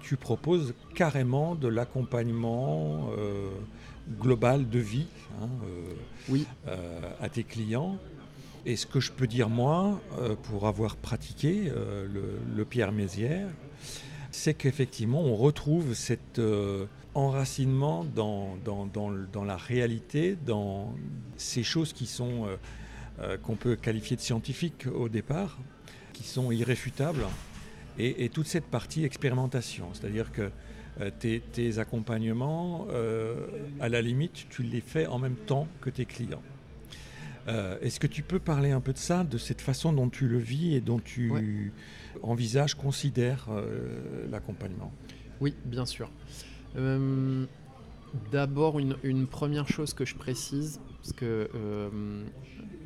[0.00, 3.10] tu proposes carrément de l'accompagnement
[4.10, 5.06] euh, global de vie
[5.40, 5.92] hein, euh,
[6.28, 6.46] Oui.
[6.66, 7.98] euh, à tes clients.
[8.66, 13.48] Et ce que je peux dire moi, euh, pour avoir pratiqué le, le Pierre Mézières,
[14.30, 20.92] c'est qu'effectivement on retrouve cet euh, enracinement dans, dans, dans le- dans la réalité, dans
[21.36, 22.56] ces choses qui sont euh,
[23.20, 25.58] euh, qu'on peut qualifier de scientifiques au départ,
[26.12, 27.24] qui sont irréfutables,
[27.98, 30.50] et, et toute cette partie expérimentation, c'est-à-dire que
[31.18, 33.46] tes, tes accompagnements, euh,
[33.80, 36.42] à la limite, tu les fais en même temps que tes clients.
[37.46, 40.28] Euh, Est-ce que tu peux parler un peu de ça, de cette façon dont tu
[40.28, 41.72] le vis et dont tu Ouais.
[42.22, 44.92] envisages, considères euh, l'accompagnement?
[45.40, 46.10] Oui, bien sûr.
[46.76, 47.46] Euh,
[48.32, 51.88] D'abord, une, une première chose que je précise, parce que euh,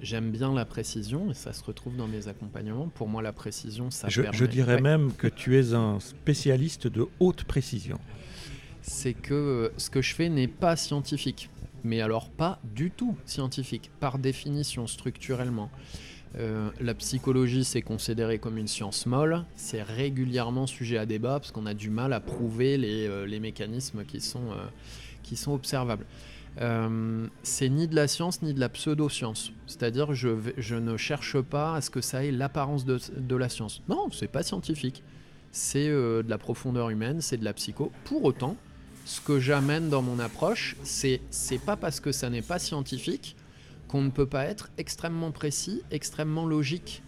[0.01, 2.89] j'aime bien la précision, et ça se retrouve dans mes accompagnements.
[2.89, 4.37] Pour moi, la précision, ça je, permet...
[4.37, 4.81] je dirais Ouais.
[4.81, 7.99] même que tu es un spécialiste de haute précision.
[8.81, 11.51] c'est que euh, ce que je fais n'est pas scientifique.
[11.85, 15.69] Mais alors pas du tout scientifique, par définition, structurellement.
[16.39, 21.51] Euh, la psychologie, c'est considéré comme une science molle, c'est régulièrement sujet à débat parce
[21.51, 24.65] qu'on a du mal à prouver les, euh, les mécanismes qui sont, euh,
[25.25, 26.07] qui sont observables.
[26.61, 29.53] Euh, c'est ni de la science ni de la pseudo-science.
[29.67, 33.83] C'est-à-dire je, je ne cherche pas à ce que ça ait l'apparence de, la science.
[33.88, 35.03] Non, c'est pas scientifique.
[35.51, 37.91] C'est euh, de la profondeur humaine, c'est de la psycho.
[38.05, 38.57] Pour autant,
[39.05, 43.37] ce que j'amène dans mon approche, c'est c'est pas parce que ça n'est pas scientifique
[43.88, 47.03] qu'on ne peut pas être extrêmement précis, extrêmement logique.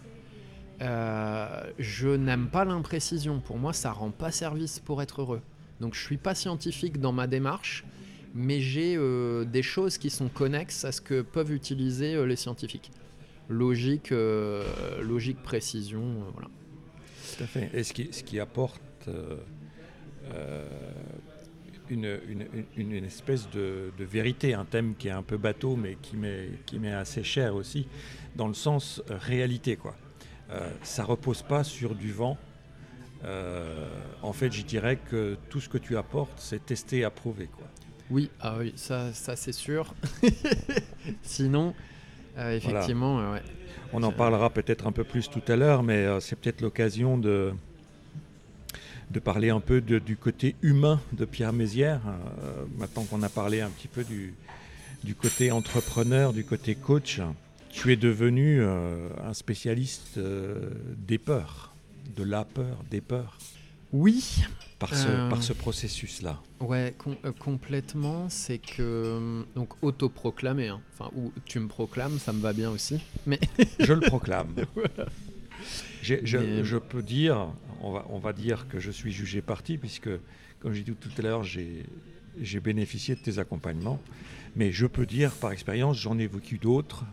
[0.83, 3.41] Euh, je n'aime pas l'imprécision.
[3.41, 5.41] Pour moi, ça rend pas service pour être heureux.
[5.81, 7.85] Donc, je suis pas scientifique dans ma démarche,
[8.35, 12.37] mais j'ai euh, des choses qui sont connexes à ce que peuvent utiliser euh, les
[12.37, 12.91] scientifiques.
[13.49, 14.65] Logique, euh,
[15.03, 16.49] logique, précision, euh, voilà.
[17.37, 17.71] Tout à fait.
[17.75, 19.37] Et ce qui, ce qui apporte euh,
[20.33, 20.67] euh,
[21.91, 25.77] une, une- une- une espèce de, de vérité, un thème qui est un peu bateau,
[25.77, 26.17] mais qui
[26.79, 27.87] m'est assez cher aussi,
[28.37, 29.77] dans le sens réalité.
[29.77, 29.95] Quoi.
[30.51, 32.39] Euh, ça repose pas sur du vent.
[33.25, 33.87] Euh,
[34.23, 37.49] en fait, je dirais que tout ce que tu apportes, c'est testé approuvé.
[37.55, 37.67] Quoi.
[38.15, 39.93] Oui, ah oui, ça, ça c'est sûr.
[41.25, 41.75] Sinon,
[42.39, 43.43] euh, effectivement, euh, ouais.
[43.93, 47.19] On en parlera peut-être un peu plus tout à l'heure, mais euh, c'est peut-être l'occasion
[47.19, 47.53] de,
[49.11, 52.03] de parler un peu de- du côté humain de Pierre Mézières.
[52.07, 54.33] euh, maintenant qu'on a parlé un petit peu du,
[55.03, 57.21] du côté entrepreneur, du côté coach,
[57.71, 60.21] tu es devenu un spécialiste
[60.97, 61.75] des peurs,
[62.17, 63.39] de la peur, des peurs,
[63.97, 64.43] Oui,
[64.81, 65.29] par ce, Euh.
[65.31, 66.41] par ce processus-là.
[66.59, 68.29] ouais, com- euh, complètement.
[68.29, 70.81] C'est que euh, donc autoproclamé, hein.
[70.99, 73.01] enfin ou tu me proclames, ça me va bien aussi.
[73.25, 73.39] Mais
[73.79, 74.53] Je le proclame.
[76.03, 77.49] Je, Mais- je peux dire,
[77.81, 80.11] on va, on va dire que je suis jugé parti, puisque,
[80.61, 81.87] comme j'ai dit tout à l'heure, j'ai
[82.43, 84.01] j'ai bénéficié de tes accompagnements.
[84.57, 87.05] Mais je peux dire, par expérience, j'en ai vécu d'autres.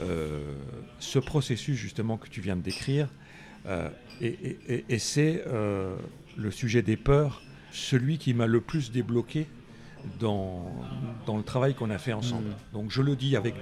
[0.00, 0.54] euh,
[1.00, 3.08] ce processus, justement, que tu viens de décrire,
[3.68, 5.42] et, et- et- et c'est
[6.40, 9.46] le sujet des peurs, celui qui m'a le plus débloqué
[10.18, 10.72] dans,
[11.26, 12.48] dans le travail qu'on a fait ensemble.
[12.48, 12.72] Mm.
[12.72, 13.54] Donc je le dis avec,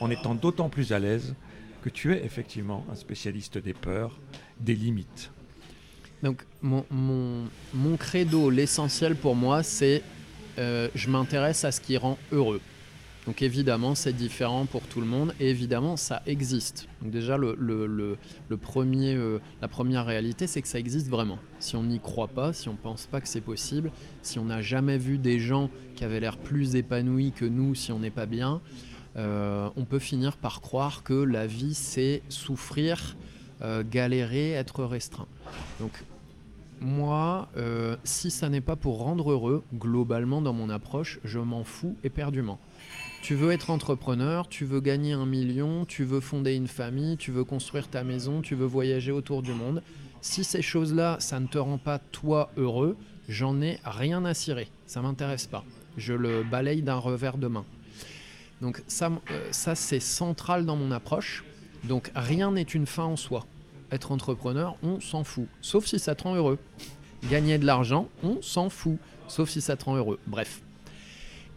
[0.00, 1.34] en étant d'autant plus à l'aise
[1.82, 4.18] que tu es effectivement un spécialiste des peurs,
[4.60, 5.32] des limites.
[6.22, 10.02] donc mon, mon, mon credo, l'essentiel pour moi, c'est
[10.58, 12.60] euh, je m'intéresse à ce qui rend heureux.
[13.26, 16.88] Donc évidemment, c'est différent pour tout le monde et évidemment, ça existe.
[17.00, 18.16] Donc déjà, euh,
[19.60, 21.38] la première réalité, c'est que ça existe vraiment.
[21.60, 24.60] Si on n'y croit pas, si on pense pas que c'est possible, si on n'a
[24.60, 28.26] jamais vu des gens qui avaient l'air plus épanouis que nous, si on n'est pas
[28.26, 28.60] bien,
[29.16, 33.16] euh, on peut finir par croire que la vie, c'est souffrir,
[33.60, 35.28] euh, galérer, être restreint.
[35.78, 35.92] Donc
[36.80, 37.48] moi,
[38.02, 42.58] si ça n'est pas pour rendre heureux, globalement dans mon approche, je m'en fous éperdument.
[43.22, 47.30] Tu veux être entrepreneur, tu veux gagner un million, tu veux fonder une famille, tu
[47.30, 49.80] veux construire ta maison, tu veux voyager autour du monde.
[50.20, 52.96] Si ces choses-là, ça ne te rend pas toi heureux,
[53.28, 54.68] j'en ai rien à cirer.
[54.86, 55.64] Ça m'intéresse pas.
[55.96, 57.64] Je le balaye d'un revers de main.
[58.60, 61.44] Donc ça, euh, ça c'est central dans mon approche.
[61.84, 63.46] Donc rien n'est une fin en soi.
[63.92, 65.46] Être entrepreneur, on s'en fout.
[65.60, 66.58] Sauf si ça te rend heureux.
[67.30, 68.98] Gagner de l'argent, on s'en fout.
[69.28, 70.18] Sauf si ça te rend heureux.
[70.26, 70.60] Bref.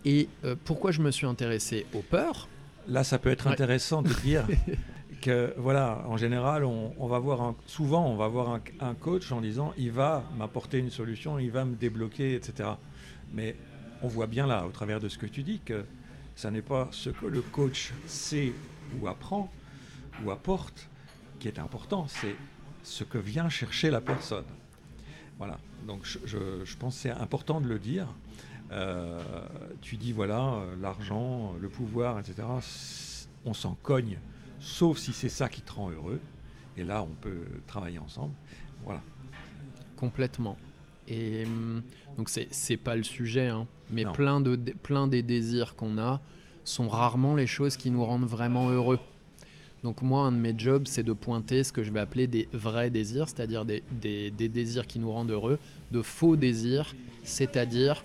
[0.06, 2.48] Et euh, pourquoi je me suis intéressé aux peurs
[2.88, 3.52] Là, ça peut être Ouais.
[3.54, 4.46] intéressant de dire
[5.22, 8.94] que, voilà, en général, on, on va voir un- souvent, on va voir un, un
[8.94, 12.70] coach en disant, il va m'apporter une solution, il va me débloquer, etc.
[13.34, 13.56] Mais
[14.04, 15.84] on voit bien là, au travers de ce que tu dis, que
[16.36, 18.54] ça n'est pas ce que le coach sait
[19.00, 19.52] ou apprend
[20.24, 20.88] ou apporte
[21.40, 22.36] qui est important, c'est
[22.84, 24.46] ce que vient chercher la personne.
[25.40, 28.08] Voilà, donc je, pense que c'est important de le dire.
[28.72, 29.22] Euh,
[29.82, 32.44] tu dis, voilà, euh, l'argent, le pouvoir, etc.,
[33.46, 34.18] on s'en cogne,
[34.60, 36.20] sauf si c'est ça qui te rend heureux.
[36.78, 38.34] Et là, on peut travailler ensemble.
[38.84, 39.02] Voilà.
[39.96, 40.58] Complètement.
[41.08, 41.84] Et hum,
[42.18, 46.22] donc, c'est pas le sujet, hein, mais plein, de, plein des désirs qu'on a
[46.64, 49.00] sont rarement les choses qui nous rendent vraiment heureux.
[49.84, 52.50] Donc moi, un de mes jobs, c'est de pointer ce que je vais appeler des
[52.52, 55.60] vrais désirs, c'est-à-dire des, des, désirs qui nous rendent heureux,
[55.92, 58.04] de faux désirs, c'est-à-dire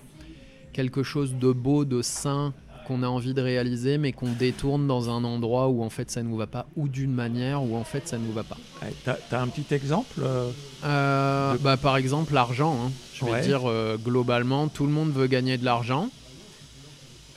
[0.73, 2.53] quelque chose de beau, de sain,
[2.87, 6.23] qu'on a envie de réaliser, mais qu'on détourne dans un endroit où en fait ça
[6.23, 8.57] ne nous va pas, ou d'une manière où en fait ça ne nous va pas.
[9.05, 10.51] T'as as un petit exemple euh,
[10.85, 12.77] euh, bah, Par exemple, l'argent.
[12.85, 12.91] Hein.
[13.15, 16.09] Je vais dire, euh, globalement, tout le monde veut gagner de l'argent.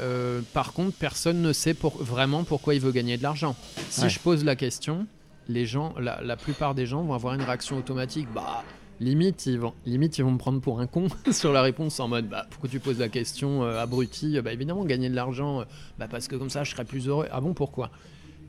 [0.02, 3.56] Euh, par contre, personne ne sait vraiment pourquoi il veut gagner de l'argent.
[3.89, 5.06] Si je pose la question,
[5.48, 8.28] les gens, la, plupart des gens vont avoir une réaction automatique.
[8.34, 8.63] Bah,
[8.99, 12.08] limite, ils vont, limite, ils vont me prendre pour un con sur la réponse en
[12.08, 15.65] mode, bah, pourquoi tu poses la question, euh, abruti Bah, évidemment, gagner de l'argent, euh,
[15.97, 17.27] bah, parce que comme ça, je serais plus heureux.
[17.32, 17.91] Ah bon, pourquoi?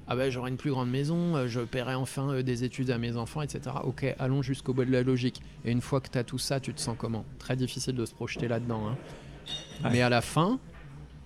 [0.07, 3.40] Ah bah j'aurai une plus grande maison, je paierai enfin des études à mes enfants,
[3.40, 3.76] etc.
[3.85, 5.40] Ok, allons jusqu'au bout de la logique.
[5.64, 7.24] Et une fois que tu as tout ça, tu te sens comment?
[7.38, 8.87] Très difficile de se projeter là-dedans.
[8.87, 8.96] Hein.
[9.90, 10.59] Mais à la fin,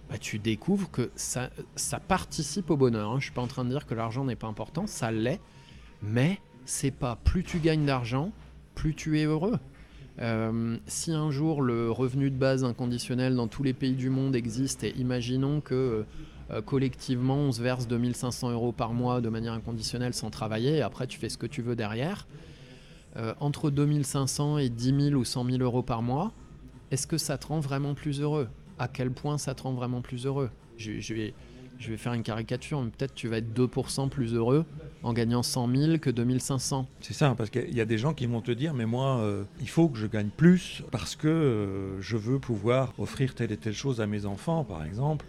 [0.09, 3.11] bah, tu découvres que ça, ça participe au bonheur.
[3.11, 3.15] Hein.
[3.15, 5.41] Je ne suis pas en train de dire que l'argent n'est pas important, ça l'est,
[6.03, 8.31] mais c'est pas plus tu gagnes d'argent,
[8.79, 9.59] plus tu es heureux.
[10.21, 14.37] Euh, si un jour le revenu de base inconditionnel dans tous les pays du monde
[14.37, 16.05] existe, et imaginons que
[16.51, 20.83] euh, collectivement on se verse 2500 euros par mois de manière inconditionnelle sans travailler, et
[20.83, 22.29] après tu fais ce que tu veux derrière,
[23.17, 26.33] euh, entre 2500 et 10 000 ou 100 000 euros par mois,
[26.93, 28.49] est-ce que ça te rend vraiment plus heureux?
[28.79, 30.51] À quel point ça te rend vraiment plus heureux?
[31.79, 34.65] Je vais faire une caricature, mais peut-être tu vas être 2% plus heureux
[35.03, 36.89] en gagnant 100 000 que 2500.
[37.01, 39.45] C'est ça, parce qu'il y a des gens qui vont te dire, mais moi, euh,
[39.61, 43.57] il faut que je gagne plus parce que euh, je veux pouvoir offrir telle et
[43.57, 45.27] telle chose à mes enfants, par exemple.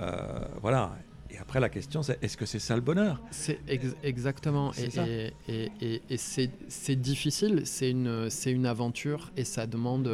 [0.00, 0.96] Euh, voilà.
[1.30, 3.20] Et après, la question, c'est est-ce que c'est ça le bonheur?
[3.30, 3.60] C'est
[4.02, 4.72] exactement.
[4.74, 10.10] Et, et, et, c'est difficile, c'est une, une aventure et ça demande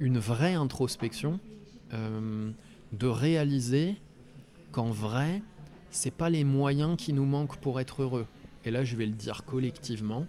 [0.00, 1.38] une vraie introspection
[1.92, 3.96] de réaliser
[4.78, 5.42] qu'en vrai,
[5.90, 8.26] c'est pas les moyens qui nous manquent pour être heureux.
[8.64, 10.24] Et là, je vais le dire collectivement,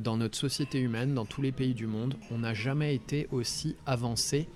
[0.00, 3.76] dans notre société humaine, dans tous les pays du monde, on n'a jamais été aussi
[3.86, 4.48] avancé.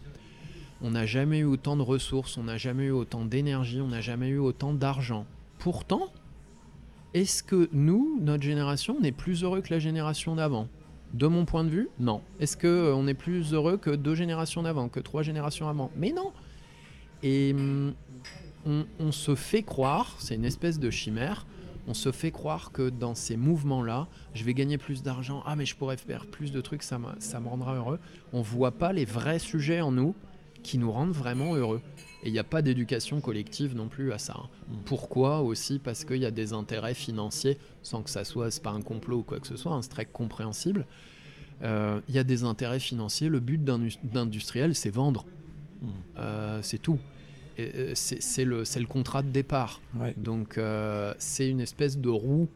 [0.83, 4.00] On n'a jamais eu autant de ressources, on n'a jamais eu autant d'énergie, on n'a
[4.00, 5.27] jamais eu autant d'argent.
[5.61, 6.09] Pourtant,
[7.14, 10.66] est-ce que nous, notre génération, on est plus heureux que la génération d'avant?
[11.12, 12.20] De mon point de vue, non.
[12.40, 15.92] Est-ce qu'on euh, est plus heureux que deux générations d'avant, que trois générations avant?
[15.94, 16.33] Mais non
[17.22, 17.94] Et hum,
[18.66, 21.46] on, se fait croire, c'est une espèce de chimère,
[21.87, 25.66] on se fait croire que dans ces mouvements-là, je vais gagner plus d'argent, ah mais
[25.66, 27.98] je pourrais faire plus de trucs, ça, ça me rendra heureux.
[28.33, 30.14] On voit pas les vrais sujets en nous
[30.62, 31.83] qui nous rendent vraiment heureux.
[32.24, 34.35] Et il n'y a pas d'éducation collective non plus à ça.
[34.37, 34.48] Hein.
[34.68, 34.77] Mm.
[34.87, 35.79] Pourquoi aussi?
[35.79, 39.22] Parce qu'il y a des intérêts financiers, sans que ça soit, pas un complot ou
[39.22, 40.87] quoi que ce soit, hein, c'est très compréhensible.
[41.62, 43.29] Euh, il y a des intérêts financiers.
[43.29, 45.27] Le but d'industriel, c'est vendre.
[45.83, 45.88] Mm.
[46.18, 46.98] Euh, c'est tout.
[47.58, 49.80] Euh, c'est le, le, contrat de départ.
[50.16, 50.58] Donc
[51.18, 52.48] c'est une espèce de roue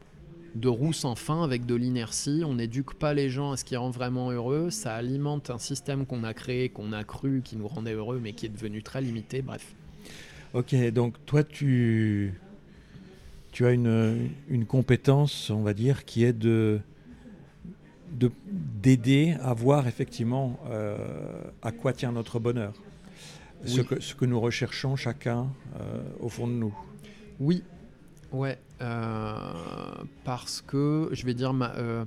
[0.55, 2.43] de roue sans fin avec de l'inertie.
[2.45, 4.69] On n'éduque pas les gens à ce qui rend vraiment heureux.
[4.69, 8.33] Ça alimente un système qu'on a créé, qu'on a cru, qui nous rendait heureux, mais
[8.33, 9.41] qui est devenu très limité.
[9.41, 9.75] Bref.
[10.53, 12.33] Ok, donc toi, tu,
[13.51, 16.79] tu as une, une compétence, on va dire, qui est de
[18.81, 20.97] d'aider à voir effectivement euh,
[21.61, 22.73] à quoi tient notre bonheur.
[23.65, 25.47] Ce, que, ce que nous recherchons chacun
[25.79, 26.73] euh, au fond de nous.
[27.39, 27.63] Oui,
[28.31, 28.57] ouais.
[28.81, 29.33] Euh,
[30.23, 32.05] parce que, je vais dire, ma, euh,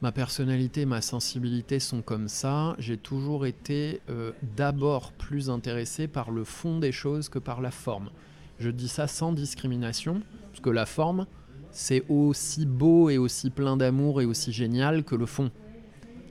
[0.00, 2.76] ma personnalité, ma sensibilité sont comme ça.
[2.78, 7.70] J'ai toujours été euh, d'abord plus intéressé par le fond des choses que par la
[7.70, 8.10] forme.
[8.58, 11.26] Je dis ça sans discrimination, parce que la forme,
[11.72, 15.50] c'est aussi beau et aussi plein d'amour et aussi génial que le fond.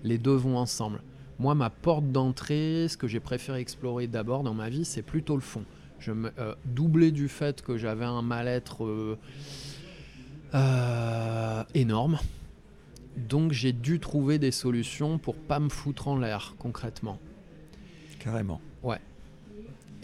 [0.04, 1.02] Les deux vont ensemble.
[1.40, 5.36] Moi, ma porte d'entrée, ce que j'ai préféré explorer d'abord dans ma vie, c'est plutôt
[5.36, 5.64] le fond.
[5.98, 9.18] Je me, euh, doublé du fait que j'avais un mal-être euh,
[10.54, 12.20] euh, énorme.
[13.16, 17.20] Donc j'ai dû trouver des solutions pour pas me foutre en l'air concrètement.
[18.20, 18.62] Carrément.
[18.84, 19.00] Ouais.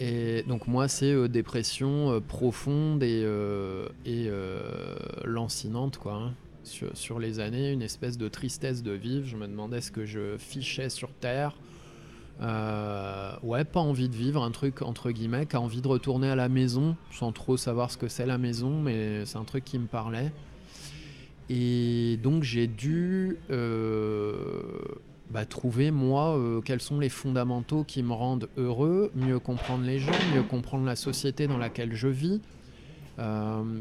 [0.00, 3.24] Et donc moi c'est dépression profonde et,
[4.04, 4.30] et
[5.24, 6.14] lancinante quoi.
[6.14, 6.34] Hein.
[6.66, 9.24] Sur, les années, une espèce de tristesse de vivre.
[9.24, 11.56] Je me demandais ce que je fichais sur Terre.
[12.42, 16.28] Euh, ouais, pas envie de vivre, un truc entre guillemets, qui a envie de retourner
[16.28, 19.64] à la maison, sans trop savoir ce que c'est la maison, mais c'est un truc
[19.64, 20.32] qui me parlait.
[21.48, 23.38] Et donc j'ai dû
[25.30, 30.12] bah, trouver moi quels sont les fondamentaux qui me rendent heureux, mieux comprendre les gens,
[30.34, 32.40] mieux comprendre la société dans laquelle je vis.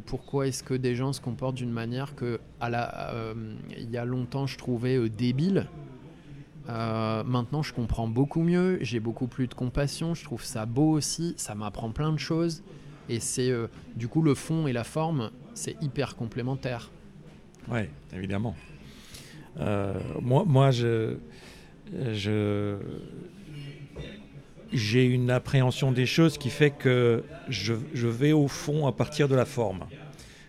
[0.05, 3.13] Pourquoi est-ce que des gens se comportent d'une manière que, à la,
[3.77, 5.67] il y a longtemps, je trouvais débile?
[6.69, 10.91] Euh, maintenant, je comprends beaucoup mieux, j'ai beaucoup plus de compassion, je trouve ça beau
[10.91, 12.63] aussi, ça m'apprend plein de choses.
[13.07, 16.89] Et c'est euh, du coup le fond et la forme, c'est hyper complémentaire.
[17.67, 17.81] Oui,
[18.13, 18.55] évidemment.
[19.59, 21.17] Euh, moi, moi, je,
[21.93, 22.77] je,
[24.75, 27.73] j'ai une appréhension des choses qui fait que je,
[28.07, 29.85] vais au fond à partir de la forme.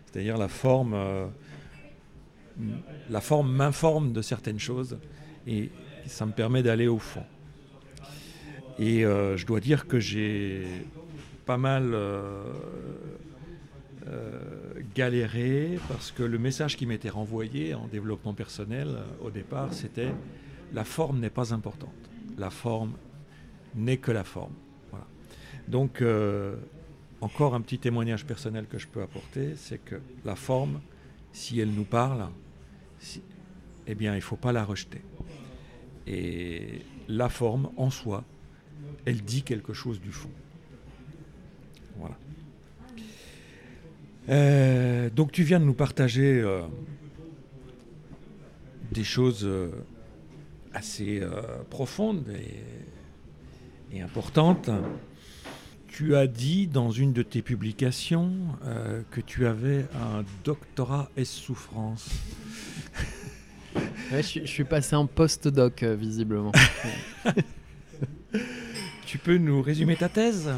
[0.07, 0.97] C'est-à-dire la forme,
[3.11, 4.99] la forme m'informe de certaines choses
[5.47, 5.71] et,
[6.07, 7.25] ça me permet d'aller au fond.
[8.79, 10.65] Et euh, je dois dire que j'ai
[11.47, 12.45] pas mal euh,
[14.07, 14.41] euh,
[14.95, 20.13] galéré parce que le message qui m'était renvoyé en développement personnel au départ, c'était
[20.73, 21.95] la forme n'est pas importante.
[22.39, 22.93] La forme
[23.77, 24.55] n'est que la forme.
[25.69, 26.03] Donc,
[27.21, 30.81] encore un petit témoignage personnel que je peux apporter, c'est que la forme,
[31.33, 32.29] si elle nous parle,
[33.87, 35.03] eh bien, il ne faut pas la rejeter.
[36.07, 38.25] Et la forme en soi,
[39.05, 40.31] elle dit quelque chose du fond.
[41.97, 42.17] Voilà.
[44.29, 46.63] Euh, donc tu viens de nous partager euh,
[48.91, 49.71] des choses euh,
[50.73, 51.23] assez
[51.71, 52.55] profondes et,
[53.95, 54.71] importantes.
[55.89, 58.33] Tu as dit dans une de tes publications
[59.11, 62.11] que tu avais un doctorat S-souffrance.
[64.13, 66.53] je, suis passé en post-doc, euh, visiblement.
[69.07, 70.51] tu peux nous résumer ta thèse?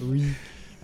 [0.00, 0.24] Oui.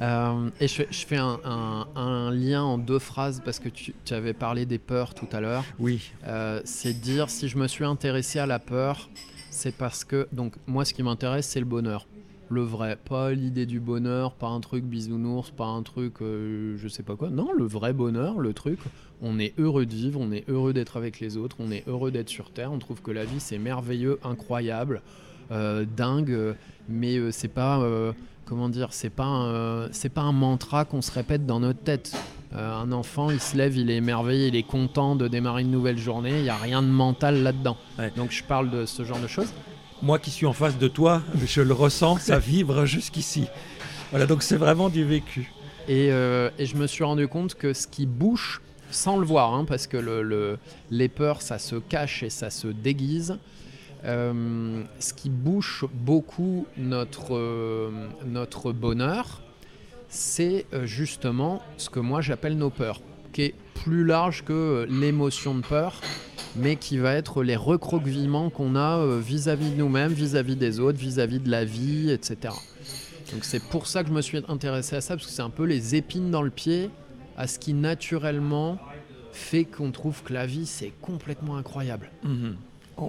[0.01, 4.79] Euh, et je, fais un, lien en deux phrases parce que tu, avais parlé des
[4.79, 5.65] peurs tout à l'heure.
[5.79, 6.11] Oui.
[6.27, 9.11] Euh, c'est dire si je me suis intéressé à la peur,
[9.53, 12.07] c'est parce que donc moi ce qui m'intéresse c'est le bonheur
[12.53, 16.87] le vrai, pas l'idée du bonheur, pas un truc bisounours, pas un truc euh, je
[16.87, 17.31] sais pas quoi.
[17.31, 18.79] Non, le vrai bonheur, le truc,
[19.23, 22.11] on est heureux de vivre, on est heureux d'être avec les autres, on est heureux
[22.11, 25.01] d'être sur Terre, on trouve que la vie c'est merveilleux, incroyable,
[25.51, 26.55] euh, dingue,
[26.91, 27.83] mais euh, c'est pas,
[28.45, 32.15] comment dire, c'est pas, c'est pas un mantra qu'on se répète dans notre tête.
[32.55, 35.99] Un enfant, il se lève, il est émerveillé, il est content de démarrer une nouvelle
[35.99, 37.77] journée, il n'y a rien de mental là-dedans.
[38.17, 39.53] Donc je parle de ce genre de choses
[40.03, 43.47] moi qui suis en face de toi, je le ressens, ça vibre jusqu'ici.
[44.11, 45.53] Voilà, donc c'est vraiment du vécu.
[45.89, 49.65] Euh, et, je me suis rendu compte que ce qui bouche, sans le voir, hein,
[49.65, 50.59] parce que le,
[50.91, 53.39] les peurs, ça se cache et ça se déguise,
[54.05, 59.42] euh, ce qui bouche beaucoup notre, euh, notre bonheur,
[60.13, 63.01] c'est justement ce que moi j'appelle nos peurs,
[63.33, 66.01] qui est plus large que l'émotion de peur
[66.57, 70.99] mais qui va être les recroquevillements qu'on a euh, vis-à-vis de nous-mêmes, vis-à-vis des autres,
[70.99, 72.55] vis-à-vis de la vie, etc.
[73.33, 75.51] Donc c'est pour ça que je me suis intéressé à ça, parce que c'est un
[75.51, 76.91] peu les épines dans le pied
[77.37, 78.79] à ce qui naturellement
[79.33, 82.11] fait qu'on trouve que la vie c'est complètement incroyable.
[82.25, 82.57] Mhm.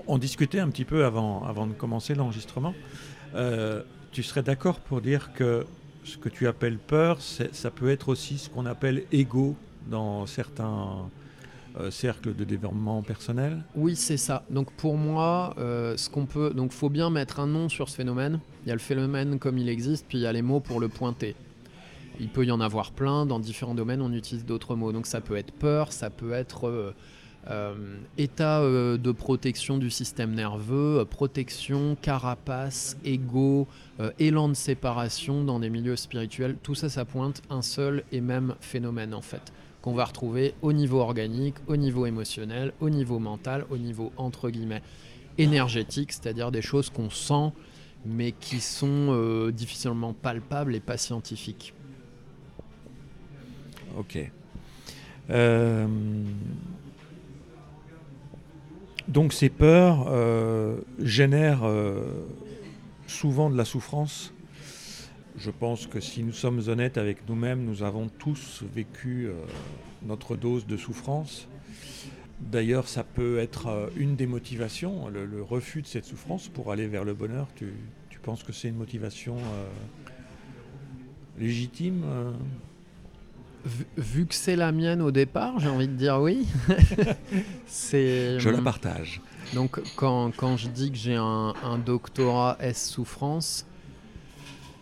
[0.07, 2.73] On, discutait un petit peu avant, avant de commencer l'enregistrement.
[3.35, 3.83] Euh,
[4.13, 5.65] tu serais d'accord pour dire que
[6.03, 9.55] ce que tu appelles peur, ça peut être aussi ce qu'on appelle ego
[9.89, 11.09] dans certains,
[11.79, 14.43] euh, cercle de développement personnel Oui, c'est ça.
[14.51, 17.95] Donc pour moi, euh, ce qu'on peut, donc faut bien mettre un nom sur ce
[17.95, 18.39] phénomène.
[18.63, 20.79] Il y a le phénomène comme il existe, puis il y a les mots pour
[20.79, 21.35] le pointer.
[22.19, 24.03] Il peut y en avoir plein dans différents domaines.
[24.03, 24.91] On utilise d'autres mots.
[24.91, 26.93] Donc ça peut être peur, ça peut être euh,
[28.17, 33.67] état de protection du système nerveux, protection, carapace, ego,
[34.19, 36.55] élan de séparation dans des milieux spirituels.
[36.63, 39.51] Tout ça, ça pointe un seul et même phénomène en fait
[39.83, 44.49] qu'on va retrouver au niveau organique, au niveau émotionnel, au niveau mental, au niveau entre
[44.49, 44.81] guillemets
[45.37, 47.51] énergétique, c'est-à-dire des choses qu'on sent
[48.05, 51.73] mais qui sont euh, difficilement palpables et pas scientifiques.
[53.97, 54.17] Ok.
[55.29, 55.87] Euh,
[59.07, 61.69] donc ces peurs euh, génèrent
[63.07, 64.33] souvent de la souffrance
[65.35, 69.33] je pense que si nous sommes honnêtes avec nous-mêmes, nous avons tous vécu euh,
[70.03, 71.47] notre dose de souffrance.
[72.39, 76.87] D'ailleurs, ça peut être euh, une des motivations, le, refus de cette souffrance pour aller
[76.87, 77.47] vers le bonheur.
[77.55, 77.73] Tu,
[78.21, 79.67] penses que c'est une motivation euh,
[81.37, 82.05] légitime
[83.97, 86.47] vu, que c'est la mienne au départ, j'ai envie de dire oui.
[87.67, 89.21] je la partage.
[89.53, 93.65] Donc quand, je dis que j'ai un, un doctorat S souffrance,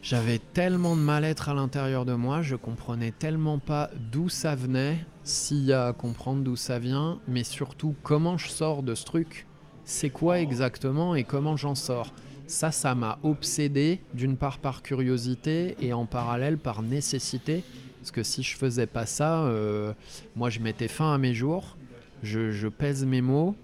[0.04, 4.98] J'avais tellement de mal-être à l'intérieur de moi, je comprenais tellement pas d'où ça venait,
[5.24, 9.06] s'il y a à comprendre d'où ça vient, mais surtout comment je sors de ce
[9.06, 9.46] truc.
[9.86, 12.14] C'est quoi exactement et comment j'en sors?
[12.48, 17.64] Ça, ça m'a obsédé, d'une part par curiosité et en parallèle par nécessité.
[18.02, 19.94] Parce que si je faisais pas ça, euh,
[20.36, 21.78] moi je mettais fin à mes jours,
[22.24, 23.56] je, je pèse mes mots.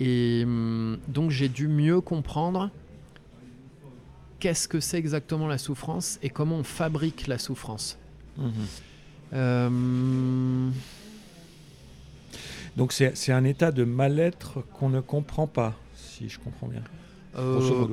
[0.00, 2.70] Et hum, donc j'ai dû mieux comprendre
[4.40, 7.96] qu'est-ce que c'est exactement la souffrance et comment on fabrique la souffrance.
[8.36, 8.52] Mhm.
[9.34, 10.70] Euh,
[12.76, 16.82] Donc c'est un état de mal-être qu'on ne comprend pas, si je comprends bien.
[17.36, 17.86] euh,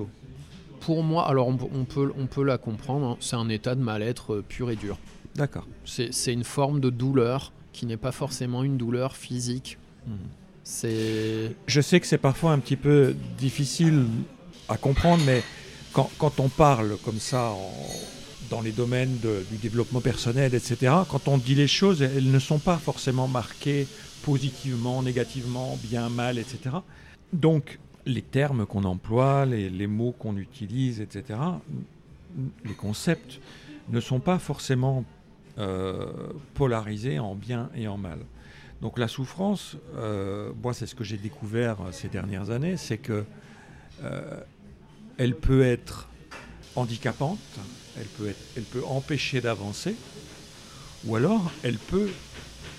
[0.79, 3.75] pour moi, alors on, peut- on peut, on peut la comprendre, hein, c'est un état
[3.75, 4.97] de mal-être euh, pur et dur.
[5.35, 5.67] D'accord.
[5.85, 9.77] C'est une forme de douleur qui n'est pas forcément une douleur physique.
[10.07, 10.13] Mhm.
[10.63, 11.55] C'est.
[11.67, 14.05] Je sais que c'est parfois un petit peu difficile
[14.69, 15.41] à comprendre, mais
[15.93, 17.71] quand, quand on parle comme ça en-
[18.49, 22.39] dans les domaines de- du développement personnel, etc., quand on dit les choses, elles ne
[22.39, 23.87] sont pas forcément marquées
[24.23, 26.75] positivement, négativement, bien, mal, etc.
[27.33, 31.39] Donc, les termes qu'on emploie, les, les mots qu'on utilise, etc.,
[32.65, 33.39] les concepts
[33.89, 35.03] ne sont pas forcément
[35.57, 36.07] euh,
[36.53, 38.19] polarisés en bien et en mal.
[38.81, 42.97] Donc la souffrance, euh, moi c'est ce que j'ai découvert euh, ces dernières années, c'est
[42.97, 43.25] que
[45.17, 46.09] elle peut être
[46.75, 47.37] handicapante,
[47.99, 49.95] elle peut, être, elle peut empêcher d'avancer,
[51.05, 52.09] ou alors elle peut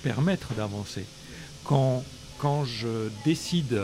[0.03, 1.05] permettre d'avancer.
[1.63, 2.03] Quand,
[2.39, 3.83] quand je décide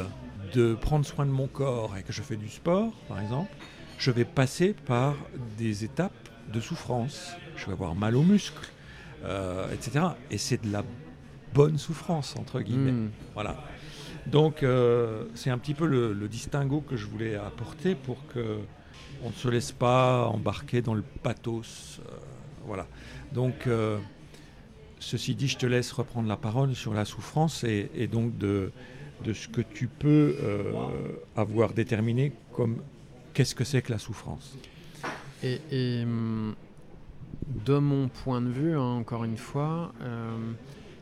[0.53, 3.55] de prendre soin de mon corps et que je fais du sport, par exemple,
[3.99, 5.15] je vais passer par
[5.57, 6.13] des étapes
[6.53, 7.33] de souffrance.
[7.57, 8.69] Je vais avoir mal aux muscles,
[9.25, 10.05] euh, etc.
[10.31, 10.85] Et c'est de la
[11.55, 12.93] bonne souffrance, entre guillemets.
[12.93, 13.11] Hmm.
[13.35, 13.57] Voilà.
[14.27, 18.59] Donc euh, c'est un petit peu le, le distinguo que je voulais apporter pour que
[19.25, 22.01] on ne se laisse pas embarquer dans le pathos.
[22.01, 22.13] euh,
[22.67, 22.87] voilà.
[23.33, 23.69] Donc
[25.01, 28.73] ceci dit, je te laisse reprendre la parole sur la souffrance et, et donc de,
[29.25, 30.37] de ce que tu peux
[31.37, 32.79] avoir déterminé comme
[33.33, 34.57] qu'est-ce que c'est que la souffrance.
[35.43, 36.55] Et, et, hum,
[37.65, 40.37] de mon point de vue, hein, encore une fois, euh,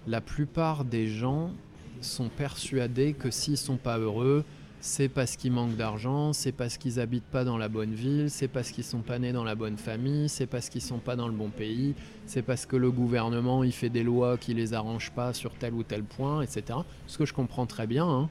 [0.07, 1.51] la plupart des gens
[2.01, 4.45] sont persuadés que s'ils sont pas heureux,
[4.81, 8.47] c'est parce qu'ils manquent d'argent, c'est parce qu'ils habitent pas dans la bonne ville, c'est
[8.47, 11.27] parce qu'ils sont pas nés dans la bonne famille, c'est parce qu'ils sont pas dans
[11.27, 11.95] le bon pays,
[12.27, 15.75] c'est parce que le gouvernement il fait des lois qui les arrangent pas sur tel
[15.75, 16.79] ou tel point, etc.
[17.07, 18.07] Ce que je comprends très bien.
[18.09, 18.29] hein.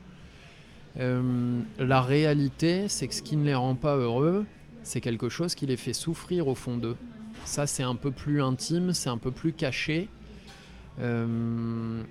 [0.97, 4.45] Euh, la réalité, c'est que ce qui ne les rend pas heureux,
[4.83, 6.95] c'est quelque chose qui les fait souffrir au fond d'eux.
[7.45, 10.09] Ça, c'est un peu plus intime, c'est un peu plus caché.
[10.99, 12.01] Euh,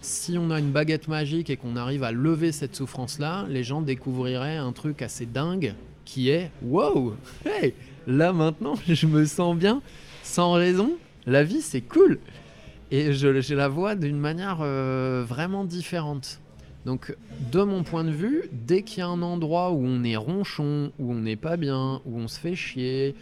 [0.00, 3.82] si on a une baguette magique et qu'on arrive à lever cette souffrance-là, les gens
[3.82, 7.14] découvriraient un truc assez dingue qui est Wow
[7.46, 7.74] Hey
[8.06, 9.80] Là maintenant, je me sens bien,
[10.22, 10.90] sans raison.
[11.26, 12.18] La vie, c'est cool.
[12.90, 16.40] Et je, je la vois d'une manière euh, vraiment différente.
[16.84, 17.16] Donc,
[17.50, 20.92] de mon point de vue, dès qu'il y a un endroit où on est ronchon,
[20.98, 23.14] où on n'est pas bien, où on se fait chier,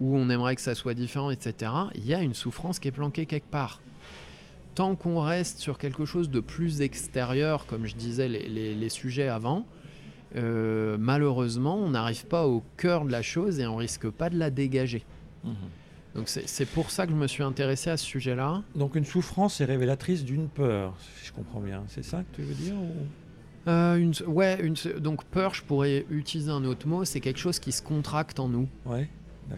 [0.00, 2.92] où on aimerait que ça soit différent, etc., il y a une souffrance qui est
[2.92, 3.80] planquée quelque part.
[4.74, 8.88] Tant qu'on reste sur quelque chose de plus extérieur, comme je disais les, les- les
[8.88, 9.66] sujets avant,
[10.36, 14.38] euh, malheureusement, on n'arrive pas au cœur de la chose et on risque pas de
[14.38, 15.04] la dégager.
[16.14, 18.62] Donc c'est pour ça que je me suis intéressé à ce sujet-là.
[18.74, 21.84] Donc une souffrance est révélatrice d'une peur, si je comprends bien.
[21.88, 23.06] C'est ça que tu veux dire ou-
[23.68, 27.58] Euh, une, ouais, une, donc peur, je pourrais utiliser un autre mot, c'est quelque chose
[27.58, 28.66] qui se contracte en nous.
[28.86, 29.08] Ouais,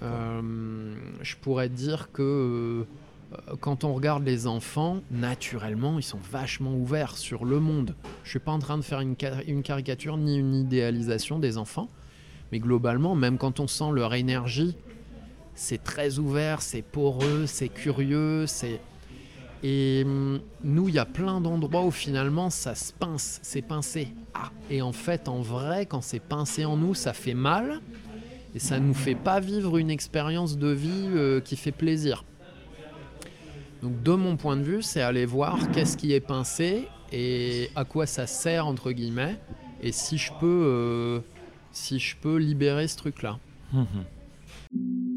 [0.01, 2.87] je pourrais dire que
[3.33, 7.95] euh, quand on regarde les enfants, naturellement, ils sont vachement ouverts sur le monde.
[8.25, 11.89] Je suis pas en train de faire une caricature ni une idéalisation des enfants,
[12.53, 14.77] mais globalement, même quand on sent leur énergie,
[15.55, 18.81] c'est très ouvert, c'est poreux, c'est curieux, c'est
[19.63, 24.09] et hum, nous, il y a plein d'endroits où finalement ça se pince, c'est pincé.
[24.33, 27.81] Ah, et en fait, en vrai, quand c'est pincé en nous, ça fait mal
[28.55, 32.25] et ça nous fait pas vivre une expérience de vie euh, qui fait plaisir.
[33.83, 37.85] Donc de mon point de vue, c'est aller voir qu'est-ce qui est pincé et à
[37.85, 39.39] quoi ça sert entre guillemets
[39.83, 41.21] et si je peux euh,
[42.39, 43.39] libérer ce truc là.
[43.73, 45.10] Mhm.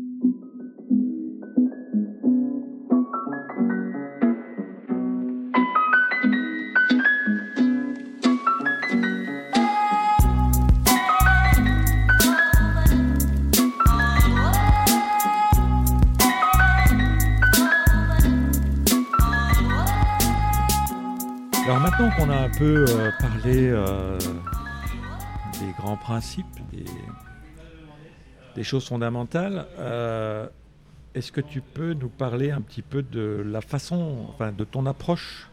[22.00, 24.18] Maintenant qu'on a un peu euh, parlé euh,
[25.60, 26.46] des grands principes,
[28.56, 29.68] des, choses fondamentales.
[29.78, 30.48] Euh,
[31.14, 34.88] est-ce que tu peux nous parler un petit peu de la façon, enfin, de ton
[34.88, 35.50] approche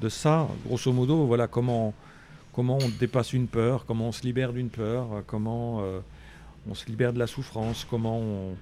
[0.00, 1.94] de ça, grosso modo, voilà comment,
[2.52, 5.82] comment on dépasse une peur, comment on se libère d'une peur, comment
[6.68, 8.56] on se libère de la souffrance, comment on,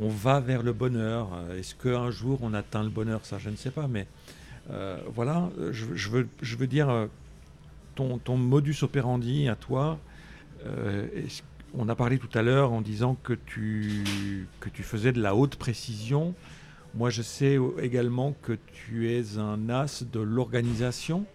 [0.00, 1.28] on, va vers le bonheur.
[1.58, 3.20] Est-ce qu'un jour on atteint le bonheur?
[3.24, 4.06] Ça, je ne sais pas, mais
[5.14, 7.08] voilà, je, veux, je veux dire,
[7.94, 9.98] ton, ton modus operandi à toi,
[11.74, 15.34] on a parlé tout à l'heure en disant que tu, que tu faisais de la
[15.34, 16.34] haute précision.
[16.94, 21.26] Moi, je sais également que tu es un as de l'organisation.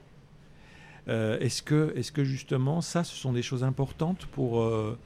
[1.08, 4.98] Euh, est-ce, que, est que justement, ça, ce sont des choses importantes pour, euh,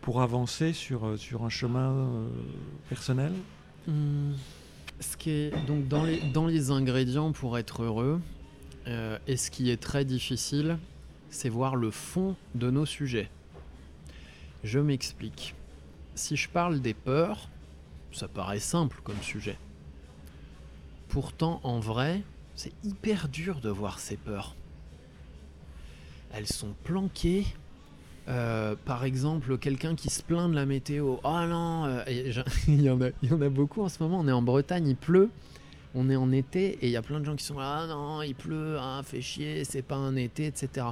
[0.00, 2.28] pour avancer sur, sur un chemin euh,
[2.88, 3.32] personnel?
[3.86, 4.32] Hmm.
[5.02, 8.20] Ce donc dans les, dans les ingrédients pour être heureux,
[9.26, 10.78] et ce qui est très difficile,
[11.28, 13.28] c'est voir le fond de nos sujets.
[14.64, 15.54] Je m'explique.
[16.14, 17.48] Si je parle des peurs,
[18.12, 19.58] ça paraît simple comme sujet.
[21.08, 22.22] Pourtant, en vrai,
[22.54, 24.54] c'est hyper dur de voir ces peurs.
[26.32, 27.46] Elles sont planquées.
[28.28, 31.16] Euh, par exemple, quelqu'un qui se plaint de la météo.
[31.24, 32.02] Oh non, euh,
[32.68, 34.20] il, y en a, il y en a beaucoup en ce moment.
[34.20, 35.30] On est en Bretagne, il pleut.
[35.94, 37.80] On est en été et il y a plein de gens qui sont là.
[37.82, 40.86] Ah non, il pleut, ah, fait chier, c'est pas un été, etc.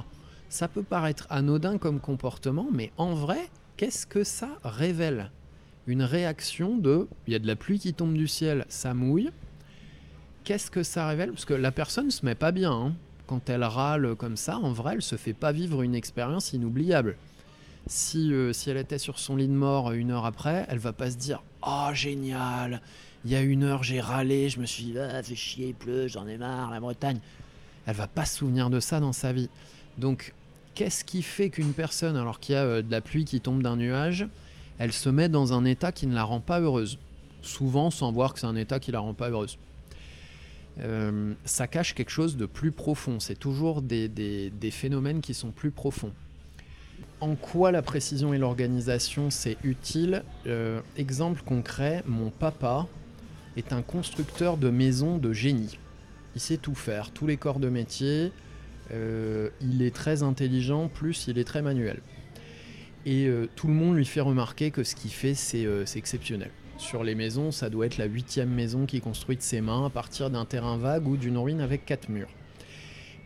[0.49, 5.31] Ça peut paraître anodin comme comportement, mais en vrai, qu'est-ce que ça révèle?
[5.87, 9.31] Une réaction de il y a de la pluie qui tombe du ciel, ça mouille.
[10.43, 11.31] Qu'est-ce que ça révèle?
[11.31, 12.71] Parce que la personne se met pas bien.
[12.71, 12.93] Hein.
[13.31, 17.15] Quand elle râle comme ça, en vrai, elle se fait pas vivre une expérience inoubliable.
[17.87, 20.91] Si, euh, si elle était sur son lit de mort une heure après, elle va
[20.91, 22.81] pas se dire Oh génial,
[23.23, 25.75] il y a une heure j'ai râlé, je me suis dit ah, fait chier, il
[25.75, 27.21] pleut, j'en ai marre, la Bretagne.
[27.85, 29.47] Elle va pas se souvenir de ça dans sa vie.
[29.97, 30.33] Donc
[30.75, 33.63] qu'est-ce qui fait qu'une personne, alors qu'il y a euh, de la pluie qui tombe
[33.63, 34.27] d'un nuage,
[34.77, 36.99] elle se met dans un état qui ne la rend pas heureuse?
[37.41, 39.57] Souvent sans voir que c'est un état qui la rend pas heureuse.
[40.79, 43.19] Euh, ça cache quelque chose de plus profond.
[43.19, 46.13] C'est toujours des, phénomènes qui sont plus profonds.
[47.19, 52.87] En quoi la précision et l'organisation c'est utile euh, Exemple concret, mon papa
[53.57, 55.77] est un constructeur de maisons de génie.
[56.35, 58.31] Il sait tout faire, tous les corps de métier,
[58.91, 61.99] euh, il est très intelligent, plus il est très manuel.
[63.05, 65.65] Et tout le monde lui fait remarquer que ce qu'il fait, c'est
[65.95, 66.51] exceptionnel.
[66.81, 69.89] Sur les maisons, ça doit être la huitième maison qu'il construit de ses mains à
[69.91, 72.31] partir d'un terrain vague ou d'une ruine avec quatre murs.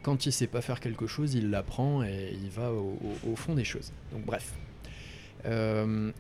[0.03, 3.63] Quand il sait pas faire quelque chose, il l'apprend et il va au, fond des
[3.63, 3.93] choses.
[4.11, 4.53] Donc bref.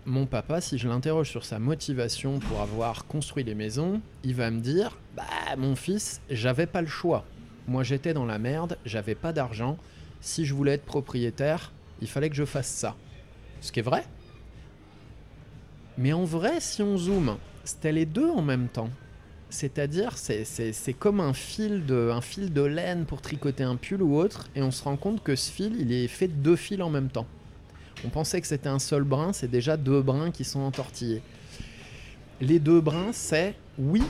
[0.05, 4.49] mon papa, si je l'interroge sur sa motivation pour avoir construit les maisons, il va
[4.49, 5.23] me dire Bah,
[5.57, 7.25] mon fils, j'avais pas le choix.
[7.67, 9.77] Moi, j'étais dans la merde, j'avais pas d'argent.
[10.21, 12.95] Si je voulais être propriétaire, il fallait que je fasse ça.
[13.59, 14.05] Ce qui est vrai.
[15.97, 18.89] Mais en vrai, si on zoome, c'était les deux en même temps.
[19.49, 24.17] C'est-à-dire, c'est comme un fil, de, un fil de laine pour tricoter un pull ou
[24.17, 26.81] autre, et on se rend compte que ce fil, il est fait de deux fils
[26.81, 27.27] en même temps.
[28.03, 31.21] On pensait que c'était un seul brin, c'est déjà deux brins qui sont entortillés.
[32.41, 34.03] Les deux brins, c'est oui,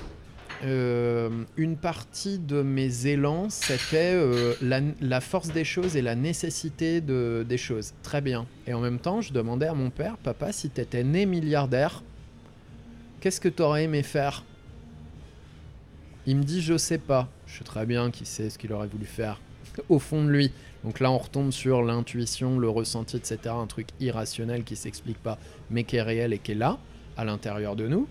[0.64, 7.02] euh, une partie de mes élans, c'était euh, la, force des choses et la nécessité
[7.02, 7.94] de, des choses.
[8.04, 8.48] Très bien.
[8.66, 12.04] Et en même temps, je demandais à mon père, papa, si tu étais né milliardaire,
[13.20, 14.44] qu'est-ce que tu aurais aimé faire?
[16.26, 17.30] Il me dit, je sais pas.
[17.46, 19.40] Je sais très bien qui sait ce qu'il aurait voulu faire
[19.90, 20.52] au fond de lui.
[20.84, 23.40] Donc là, on retombe sur l'intuition, le ressenti, etc.
[23.50, 25.38] Un truc irrationnel qui s'explique pas,
[25.70, 26.78] mais qui est réel et qui est là,
[27.18, 28.08] à l'intérieur de nous.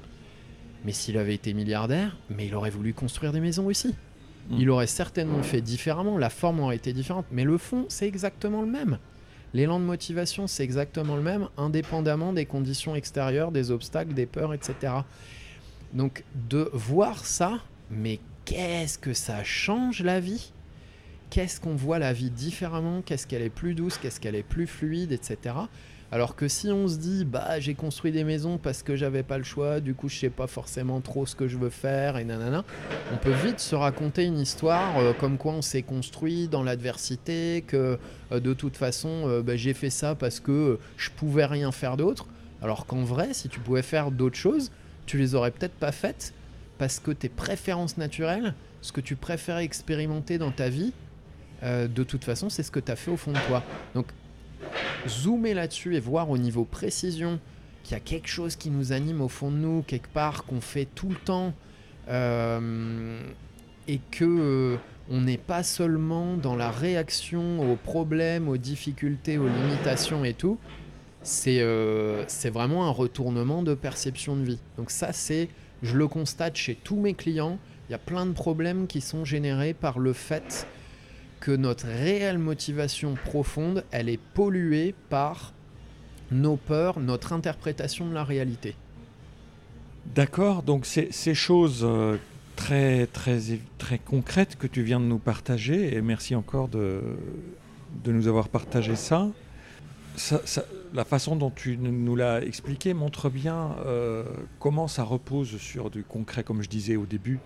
[0.84, 3.94] Mais s'il avait été milliardaire, mais il aurait voulu construire des maisons aussi.
[4.50, 4.56] Hmm.
[4.58, 8.60] Il aurait certainement fait différemment, la forme aurait été différente, mais le fond, c'est exactement
[8.60, 8.98] le même.
[9.54, 14.52] L'élan de motivation, c'est exactement le même, indépendamment des conditions extérieures, des obstacles, des peurs,
[14.52, 14.92] etc.
[15.92, 20.52] Donc de voir ça, mais qu'est-ce que ça change la vie?
[21.30, 23.00] Qu'est-ce qu'on voit la vie différemment?
[23.02, 23.96] Qu'est-ce qu'elle est plus douce?
[23.98, 25.54] Qu'est-ce qu'elle est plus fluide, etc.
[26.14, 29.36] Alors que si on se dit, bah j'ai construit des maisons parce que j'avais pas
[29.36, 32.24] le choix, du coup je sais pas forcément trop ce que je veux faire et
[32.24, 32.64] nanana,
[33.12, 37.64] on peut vite se raconter une histoire euh, comme quoi on s'est construit dans l'adversité,
[37.66, 37.98] que
[38.30, 41.96] euh, de toute façon euh, bah, j'ai fait ça parce que je pouvais rien faire
[41.96, 42.28] d'autre.
[42.62, 44.70] Alors qu'en vrai, si tu pouvais faire d'autres choses,
[45.06, 46.32] tu les aurais peut-être pas faites
[46.78, 50.92] parce que tes préférences naturelles, ce que tu préfères expérimenter dans ta vie,
[51.62, 53.62] de toute façon, c'est ce que tu as fait au fond de toi.
[53.94, 54.06] Donc
[55.08, 57.38] zoomer là-dessus et voir au niveau précision
[57.82, 60.60] qu'il y a quelque chose qui nous anime au fond de nous, quelque part qu'on
[60.60, 61.52] fait tout le temps,
[62.08, 63.20] euh,
[63.88, 64.76] et que euh,
[65.10, 70.58] on n'est pas seulement dans la réaction aux problèmes, aux difficultés, aux limitations et tout,
[71.22, 74.58] c'est euh, c'est vraiment un retournement de perception de vie.
[74.76, 75.48] Donc ça, c'est,
[75.82, 77.58] je le constate chez tous mes clients,
[77.88, 80.66] il y a plein de problèmes qui sont générés par le fait
[81.44, 85.52] que notre réelle motivation profonde, elle est polluée par
[86.32, 88.74] nos peurs, notre interprétation de la réalité.
[90.14, 92.16] D'accord, donc ces, choses euh,
[92.56, 93.38] très, très,
[93.76, 97.02] très concrètes que tu viens de nous partager, et merci encore de,
[98.04, 100.64] de nous avoir partagé ça-
[100.94, 104.22] la façon dont tu nous l'as expliqué montre bien euh,
[104.60, 107.40] comment ça repose sur du concret, comme je disais au début,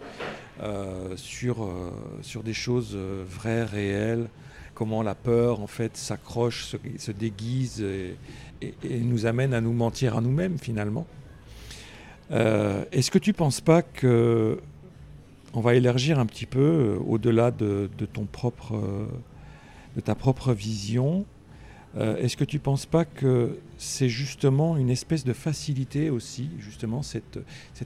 [0.62, 1.90] euh, sur, euh,
[2.20, 4.28] sur des choses vraies, réelles,
[4.74, 8.16] comment la peur en fait s'accroche, se, se déguise et,
[9.00, 11.06] nous amène à nous mentir à nous-mêmes finalement.
[12.30, 14.60] Est-ce que tu penses pas que
[15.54, 18.78] on va élargir un petit peu au-delà de, de ton propre,
[19.96, 21.24] de ta propre vision
[21.96, 27.02] euh, Est-ce que tu penses pas que c'est justement une espèce de facilité aussi, justement
[27.02, 27.38] cette,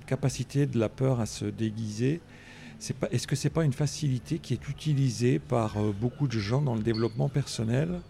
[0.07, 2.21] capacité de la peur à se déguiser?
[3.13, 6.75] Est-ce que c'est pas une facilité qui est utilisée par euh, beaucoup de gens dans
[6.75, 8.01] le développement personnel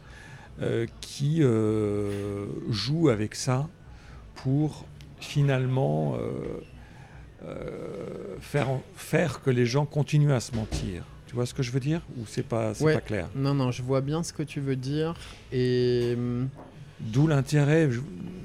[0.60, 1.42] euh, qui
[2.70, 3.68] jouent avec ça
[4.36, 4.86] pour
[5.20, 6.16] finalement
[8.40, 11.04] faire, en- faire que les gens continuent à se mentir?
[11.32, 12.92] Tu vois ce que je veux dire Ou c'est pas, Ouais.
[12.92, 13.26] pas clair?
[13.34, 15.14] Non, non, je vois bien ce que tu veux dire.
[15.50, 16.50] Et hum,
[17.00, 17.88] D'où l'intérêt.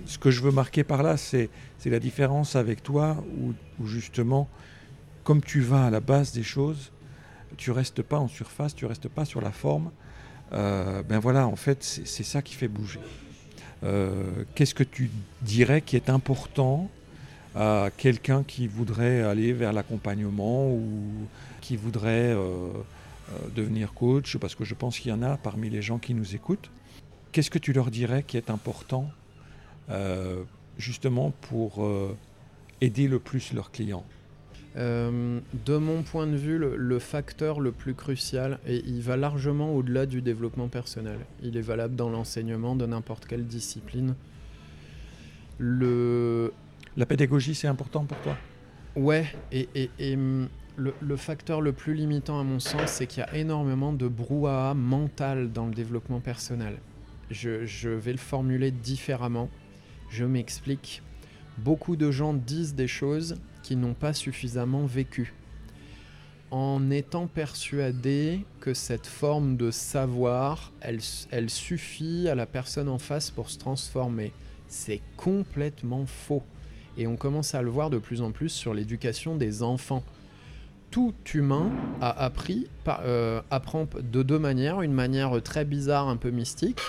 [0.05, 1.49] Ce que je veux marquer par là, c'est
[1.85, 4.47] la différence avec toi, où, où justement,
[5.25, 6.93] comme tu vas à la base des choses,
[7.57, 9.91] tu restes pas en surface, tu restes pas sur la forme.
[10.53, 13.01] Euh, ben voilà, en fait, c'est c'est ça qui fait bouger.
[13.83, 14.23] Euh,
[14.55, 15.11] Qu'est-ce que tu
[15.41, 16.89] dirais qui est important
[17.53, 21.03] à quelqu'un qui voudrait aller vers l'accompagnement ou
[21.61, 25.69] qui voudrait euh, euh, devenir coach Parce que je pense qu'il y en a parmi
[25.69, 26.69] les gens qui nous écoutent.
[27.31, 29.09] Qu'est-ce que tu leur dirais qui est important
[29.89, 30.43] euh,
[30.77, 32.15] justement pour euh,
[32.81, 34.05] aider le plus leurs clients?
[34.75, 39.17] Euh, de mon point de vue, le, le facteur le plus crucial, et il va
[39.17, 44.13] largement au-delà du développement personnel, il est valable dans l'enseignement de n'importe quelle discipline.
[45.57, 46.53] Le,
[46.95, 48.37] La pédagogie, c'est important pour toi?
[48.95, 50.47] Ouais, et, et- et, hum,
[50.77, 54.75] le, facteur le plus limitant à mon sens, c'est qu'il y a énormément de brouhaha
[54.75, 56.77] mental dans le développement personnel.
[57.31, 59.49] Je, vais le formuler différemment.
[60.09, 61.01] Je m'explique.
[61.57, 65.33] Beaucoup de gens disent des choses qu'ils n'ont pas suffisamment vécues.
[66.51, 73.31] En étant persuadés que cette forme de savoir, elle suffit à la personne en face
[73.31, 74.31] pour se transformer.
[74.67, 76.43] C'est complètement faux.
[76.97, 80.03] Et on commence à le voir de plus en plus sur l'éducation des enfants.
[80.91, 81.69] Tout humain
[82.01, 84.81] a appris, euh, apprend de deux manières.
[84.81, 86.79] Une manière très bizarre, un peu mystique.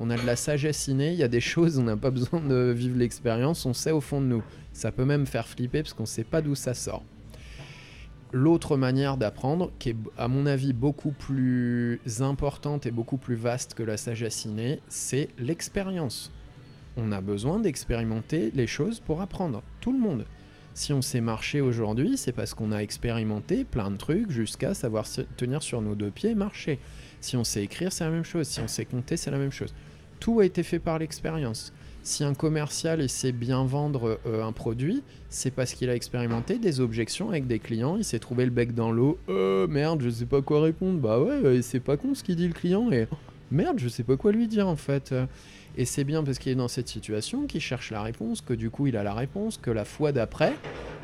[0.00, 2.40] On a de la sagesse innée, il y a des choses, on n'a pas besoin
[2.40, 4.42] de vivre l'expérience, on sait au fond de nous.
[4.72, 7.04] Ça peut même faire flipper parce qu'on ne sait pas d'où ça sort.
[8.32, 13.74] L'autre manière d'apprendre, qui est à mon avis beaucoup plus importante et beaucoup plus vaste
[13.74, 16.32] que la sagesse innée, c'est l'expérience.
[16.96, 19.62] On a besoin d'expérimenter les choses pour apprendre.
[19.80, 20.24] Tout le monde.
[20.74, 25.06] Si on sait marcher aujourd'hui, c'est parce qu'on a expérimenté plein de trucs jusqu'à savoir
[25.36, 26.80] tenir sur nos deux pieds et marcher.
[27.20, 28.48] Si on sait écrire, c'est la même chose.
[28.48, 29.72] Si on sait compter, c'est la même chose.
[30.18, 31.72] Tout a été fait par l'expérience.
[32.02, 36.58] Si un commercial il sait bien vendre euh, un produit, c'est parce qu'il a expérimenté
[36.58, 39.16] des objections avec des clients, il s'est trouvé le bec dans l'eau.
[39.28, 40.98] Euh, merde, je sais pas quoi répondre.
[40.98, 42.90] Bah ouais, euh, c'est pas con ce qu'il dit le client
[43.50, 45.14] merde, je sais pas quoi lui dire en fait.
[45.76, 48.70] Et c'est bien parce qu'il est dans cette situation qu'il cherche la réponse, que du
[48.70, 50.54] coup il a la réponse, que la fois d'après,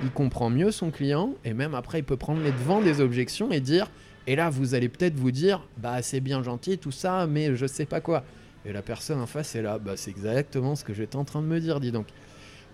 [0.02, 3.50] il comprend mieux son client et même après il peut prendre les devants des objections
[3.50, 3.90] et dire
[4.28, 7.66] et là vous allez peut-être vous dire bah c'est bien gentil tout ça mais je
[7.66, 8.24] sais pas quoi.
[8.64, 11.40] Et la personne en face est là, bah c'est exactement ce que j'étais en train
[11.40, 12.06] de me dire, dis donc.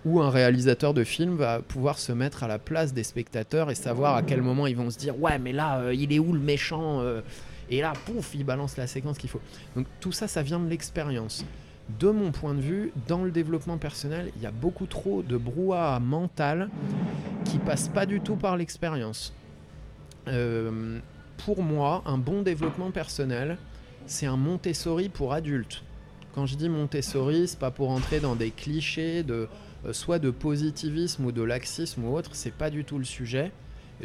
[0.05, 3.75] Ou un réalisateur de film va pouvoir se mettre à la place des spectateurs et
[3.75, 6.33] savoir à quel moment ils vont se dire ouais mais là euh, il est où
[6.33, 7.21] le méchant euh
[7.69, 9.41] et là pouf il balance la séquence qu'il faut.
[9.75, 11.45] Donc tout ça ça vient de l'expérience.
[11.99, 15.37] De mon point de vue, dans le développement personnel, il y a beaucoup trop de
[15.37, 16.69] brouhaha mental
[17.45, 19.33] qui passe pas du tout par l'expérience.
[20.27, 20.99] Euh,
[21.45, 23.57] pour moi, un bon développement personnel,
[24.05, 25.83] c'est un Montessori pour adultes.
[26.35, 29.47] Quand je dis Montessori, c'est pas pour entrer dans des clichés de
[29.85, 33.51] euh, soit de positivisme ou de laxisme ou autre, c'est pas du tout le sujet.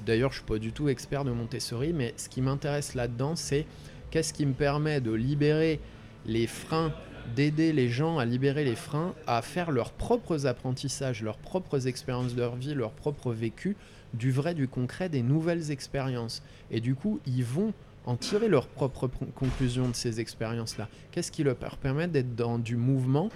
[0.01, 3.67] D'ailleurs, je suis pas du tout expert de Montessori, mais ce qui m'intéresse là-dedans, c'est
[4.11, 5.81] qu'est-ce qui me permet de libérer
[6.27, 6.93] les freins,
[7.37, 12.35] d'aider les gens à libérer les freins, à faire leurs propres apprentissages, leurs propres expériences
[12.35, 13.77] de leur vie, leurs propres vécus,
[14.15, 16.43] du vrai, du concret, des nouvelles expériences.
[16.71, 17.73] Et du coup, ils vont
[18.05, 20.89] en tirer leurs propres pro- conclusions de ces expériences-là.
[21.13, 23.31] Qu'est-ce qui leur permet d'être dans du mouvement,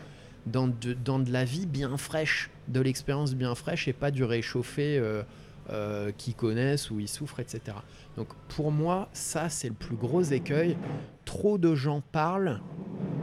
[0.46, 4.24] dans de, dans de la vie bien fraîche, de l'expérience bien fraîche et pas du
[4.24, 5.22] réchauffé euh,
[5.70, 7.76] euh, qu'ils connaissent ou ils souffrent, etc.
[8.16, 10.76] Donc pour moi, ça c'est le plus gros écueil.
[11.24, 12.60] Trop de gens parlent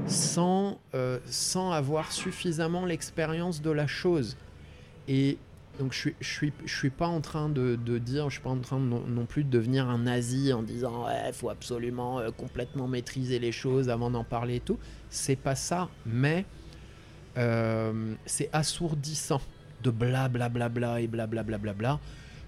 [0.08, 4.38] sans, euh, sans avoir suffisamment l'expérience de la chose.
[5.08, 5.38] Et
[5.80, 8.52] donc je suis, je suis, je suis pas en train de, dire, je suis pas
[8.52, 12.88] en train non, plus de devenir un nazi en disant ouais, faut absolument euh, complètement
[12.88, 14.78] maîtriser les choses avant d'en parler et tout.
[15.10, 16.46] C'est pas ça, mais
[17.38, 19.41] euh, c'est assourdissant
[19.82, 22.00] de blablabla bla bla et blablabla bla bla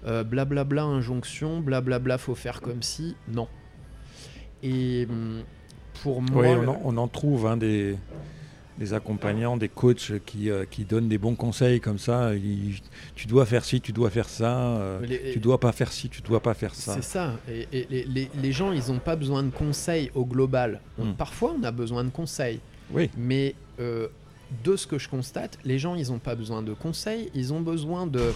[0.06, 3.48] euh, blablabla injonction, blablabla faut faire comme si, non.
[4.62, 5.42] Et hum,
[6.02, 7.96] pour moi, Oui, on, en, on en trouve hein, des,
[8.78, 12.30] des accompagnants, des coachs qui, euh, qui donnent des bons conseils comme ça.
[13.14, 14.58] Tu dois faire ci, tu dois faire ça.
[14.76, 16.94] euh, les- tu dois pas faire ci, tu dois pas faire ça.
[16.94, 17.32] C'est ça.
[17.50, 20.80] Et, et les, les- les gens, ils n'ont pas besoin de conseils au global.
[20.98, 21.14] On- Hmm.
[21.14, 22.60] Parfois, on a besoin de conseils.
[22.92, 24.08] Oui, Mais euh,
[24.64, 27.30] de ce que je constate, les gens, ils n'ont pas besoin de conseils.
[27.34, 28.32] Ils ont besoin de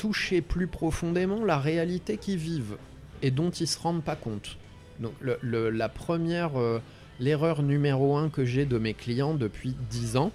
[0.00, 2.78] toucher plus profondément la réalité qu'ils vivent
[3.20, 4.56] et dont ils se rendent pas compte.
[4.98, 6.80] Donc, la première, euh,
[7.18, 10.32] l'erreur numéro un que j'ai de mes clients depuis 10 ans,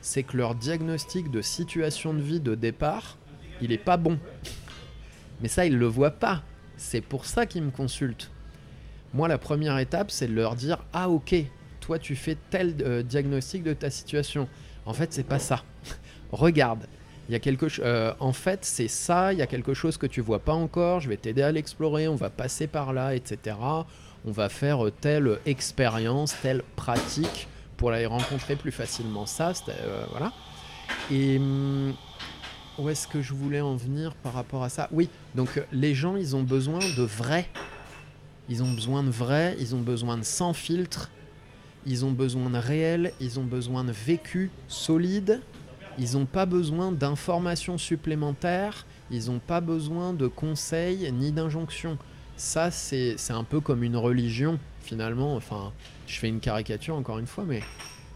[0.00, 3.18] c'est que leur diagnostic de situation de vie de départ,
[3.60, 4.18] il est pas bon.
[5.42, 6.42] Mais ça, ils le voient pas.
[6.78, 8.30] C'est pour ça qu'ils me consultent.
[9.12, 11.34] Moi, la première étape, c'est de leur dire Ah, ok,
[11.80, 14.48] toi, tu fais tel euh, diagnostic de ta situation.
[14.86, 15.62] En fait, c'est pas ça.
[16.32, 16.86] Regarde.
[17.28, 17.84] Il y a quelque chose.
[18.20, 19.32] en fait, c'est ça.
[19.32, 21.00] Il y a quelque chose que tu vois pas encore.
[21.00, 22.06] Je vais t'aider à l'explorer.
[22.08, 23.56] On va passer par là, etc.
[24.26, 27.46] On va faire euh, telle expérience, telle pratique
[27.76, 29.52] pour aller rencontrer plus facilement ça.
[29.68, 30.32] euh, voilà.
[31.10, 31.94] Et hum,
[32.78, 34.88] où est-ce que je voulais en venir par rapport à ça?
[34.92, 37.48] Oui, donc euh, les gens, ils ont besoin de vrai.
[38.48, 41.10] Ils ont besoin de vrai, ils ont besoin de sans filtre,
[41.86, 45.40] ils ont besoin de réel, ils ont besoin de vécu solide,
[45.98, 51.98] ils n'ont pas besoin d'informations supplémentaires, ils n'ont pas besoin de conseils ni d'injonctions.
[52.36, 55.36] Ça, c'est c'est un peu comme une religion, finalement.
[55.36, 55.72] Enfin,
[56.06, 57.60] je fais une caricature encore une fois, mais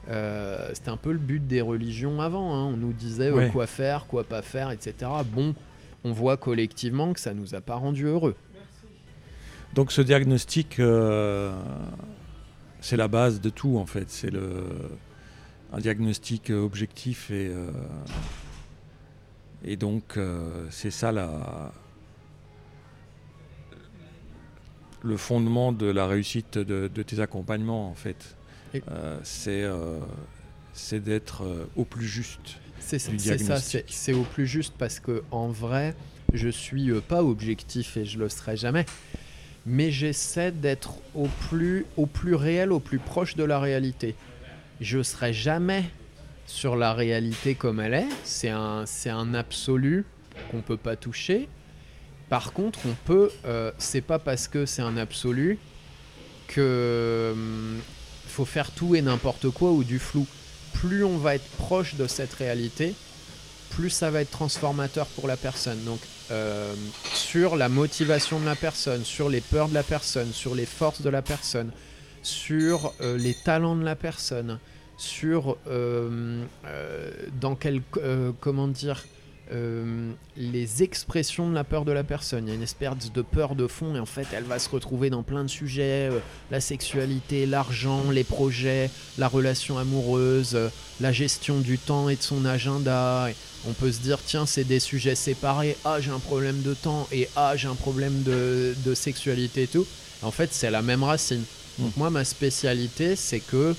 [0.08, 2.54] euh, c'était un peu le but des religions avant.
[2.54, 2.64] hein.
[2.64, 5.10] On nous disait euh, quoi faire, quoi pas faire, etc.
[5.32, 5.54] Bon,
[6.04, 8.34] on voit collectivement que ça nous a pas rendu heureux.
[9.74, 11.52] Donc ce diagnostic, euh,
[12.80, 14.08] c'est la base de tout en fait.
[14.10, 14.64] C'est le
[15.72, 17.70] un diagnostic euh, objectif et euh,
[19.64, 21.72] et donc euh, c'est ça la
[25.02, 28.36] le fondement de la réussite de, de tes accompagnements en fait.
[28.90, 29.18] Euh,
[30.72, 32.58] c'est d'être au plus juste.
[32.80, 35.94] C'est ça, c'est au plus juste parce que en vrai,
[36.34, 38.86] je suis pas objectif et je le serai jamais.
[39.66, 44.14] Mais j'essaie d'être au plus, au plus réel, au plus proche de la réalité.
[44.80, 45.84] Je serai jamais
[46.46, 48.08] sur la réalité comme elle est.
[48.24, 50.04] C'est un, c'est un absolu
[50.50, 51.48] qu'on peut pas toucher.
[52.28, 53.30] Par contre, on peut.
[53.44, 55.58] euh, c'est pas parce que c'est un absolu
[56.46, 57.78] que hum,
[58.26, 60.26] faut faire tout et n'importe quoi ou du flou
[60.74, 62.94] plus on va être proche de cette réalité,
[63.70, 65.82] plus ça va être transformateur pour la personne.
[65.84, 65.98] Donc,
[66.30, 66.72] euh,
[67.12, 71.02] sur la motivation de la personne, sur les peurs de la personne, sur les forces
[71.02, 71.72] de la personne,
[72.22, 74.58] sur euh, les talents de la personne,
[74.96, 77.10] sur euh, euh,
[77.40, 77.82] dans quel,
[78.40, 79.04] comment dire,
[80.36, 82.44] les expressions de la peur de la personne.
[82.44, 84.68] Il y a une espèce de peur de fond et en fait, elle va se
[84.68, 86.10] retrouver dans plein de sujets
[86.50, 90.58] la sexualité, l'argent, les projets, la relation amoureuse,
[91.00, 93.28] la gestion du temps et de son agenda.
[93.66, 95.78] On peut se dire, tiens, c'est des sujets séparés.
[95.86, 99.66] Ah, j'ai un problème de temps et ah, j'ai un problème de, de sexualité et
[99.66, 99.86] tout.
[100.22, 101.44] En fait, c'est la même racine.
[101.96, 103.74] Moi, ma spécialité, c'est que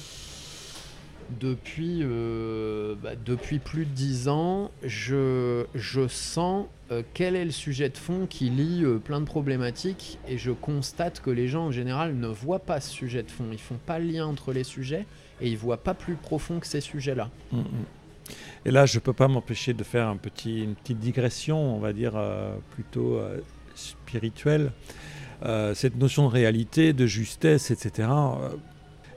[1.39, 7.51] depuis, euh, bah, depuis plus de 10 ans, je, je sens euh, quel est le
[7.51, 11.67] sujet de fond qui lie euh, plein de problématiques et je constate que les gens
[11.67, 13.45] en général ne voient pas ce sujet de fond.
[13.51, 15.05] Ils font pas le lien entre les sujets
[15.41, 17.29] et ils voient pas plus profond que ces sujets-là.
[17.51, 17.65] Mm, mm.
[18.65, 21.79] Et là, je ne peux pas m'empêcher de faire un petit, une petite digression, on
[21.79, 22.13] va dire,
[22.75, 23.19] plutôt
[23.73, 24.71] spirituelle.
[25.45, 28.49] Euh, cette notion de réalité, de justesse, etc., euh,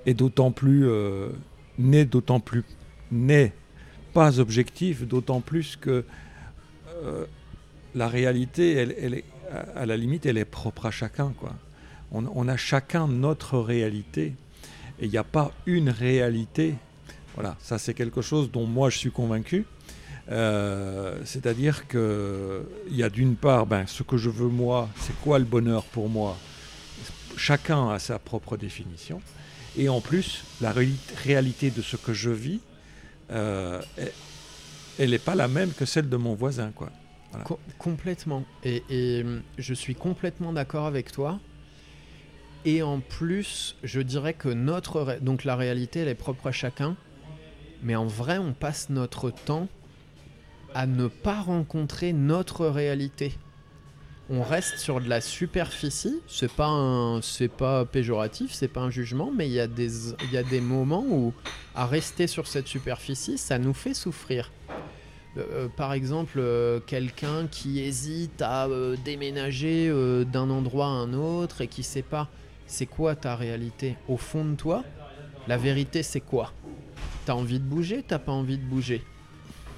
[0.07, 1.29] est d'autant plus, euh,
[1.79, 2.65] n'est d'autant plus,
[3.11, 3.53] n'est
[4.13, 6.05] pas objectif, d'autant plus que
[7.95, 11.33] la réalité, elle, est, à- à la limite, elle est propre à chacun.
[11.37, 11.53] Quoi.
[12.13, 14.35] On, on a chacun notre réalité,
[15.01, 16.75] et il n'y a pas une réalité
[17.35, 19.65] voilà, ça c'est quelque chose dont moi je suis convaincu.
[20.31, 22.65] Euh, C'est-à-dire qu'il
[22.97, 26.09] y a d'une part ben, ce que je veux moi, c'est quoi le bonheur pour
[26.09, 26.37] moi?
[27.37, 29.21] Chacun a sa propre définition.
[29.77, 32.61] Et en plus, la réali- réalité de ce que je vis,
[33.31, 33.81] euh,
[34.99, 36.71] elle n'est pas la même que celle de mon voisin.
[36.75, 36.91] Quoi.
[37.79, 38.45] complètement.
[38.65, 39.25] Et, et,
[39.57, 41.41] je suis complètement d'accord avec toi.
[42.65, 45.19] Et en plus, je dirais que notre...
[45.23, 46.95] Donc la réalité, elle est propre à chacun.
[47.83, 49.69] Mais en vrai, on passe notre temps
[50.75, 53.35] à ne pas rencontrer notre réalité.
[54.31, 59.31] On reste sur de la superficie, c'est pas c'est pas péjoratif, c'est pas un jugement,
[59.37, 61.35] mais il y a des y a des moments où
[61.75, 64.51] à rester sur cette superficie, ça nous fait souffrir.
[65.37, 68.69] Euh, euh, par exemple, euh, quelqu'un qui hésite à
[69.05, 69.93] déménager
[70.33, 72.29] d'un endroit à un autre et qui sait pas
[72.67, 73.97] c'est quoi ta réalité?
[74.09, 74.83] Au fond de toi.
[75.47, 76.53] La vérité, c'est quoi?
[77.27, 79.03] T'as envie de bouger, t'as pas envie de bouger.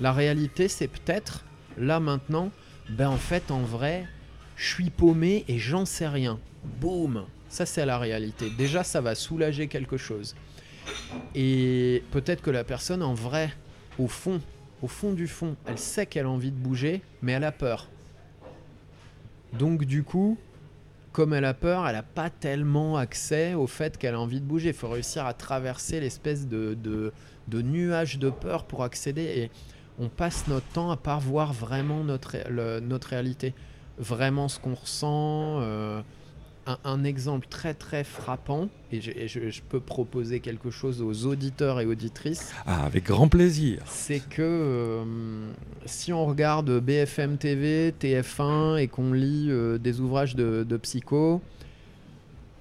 [0.00, 1.44] La réalité, c'est peut-être,
[1.78, 2.50] là maintenant,
[2.90, 4.06] ben en fait, en vrai,
[4.56, 6.38] je suis paumé et j'en sais rien.
[6.80, 8.50] Boum Ça, c'est la réalité.
[8.50, 10.34] Déjà, ça va soulager quelque chose.
[11.34, 13.50] Et peut-être que la personne, en vrai,
[13.98, 14.40] au fond,
[14.82, 17.88] au fond du fond, elle sait qu'elle a envie de bouger, mais elle a peur.
[19.52, 20.36] Donc, du coup,
[21.12, 24.46] comme elle a peur, elle n'a pas tellement accès au fait qu'elle a envie de
[24.46, 24.70] bouger.
[24.70, 29.22] Il faut réussir à traverser l'espèce de, de, nuage de peur pour accéder.
[29.22, 29.50] Et
[29.98, 32.36] on passe notre temps à pas voir vraiment notre,
[32.80, 33.54] notre réalité,
[33.98, 35.60] vraiment ce qu'on ressent.
[35.60, 36.02] Euh,
[36.84, 42.54] un, exemple très très frappant, et, je, peux proposer quelque chose aux auditeurs et auditrices.
[42.66, 43.82] Ah, avec grand plaisir.
[43.84, 45.04] C'est que euh,
[45.84, 51.42] si on regarde BFM TV, TF1 et qu'on lit euh, des ouvrages de, psycho,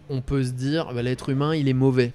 [0.10, 2.12] on peut se dire bah, l'être humain il est mauvais.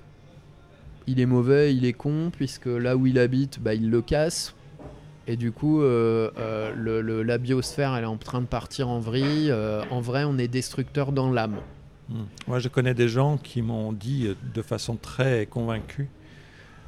[1.07, 4.55] Il est mauvais, il est con, puisque là où il habite, bah, il le casse
[5.29, 9.51] et du coup, euh, euh, la biosphère, elle est en train de partir en vrille.
[9.51, 11.59] Euh, en vrai, on est destructeur dans l'âme.
[12.09, 12.25] Hmm.
[12.47, 16.09] Moi, je connais des gens qui m'ont dit de façon très convaincue,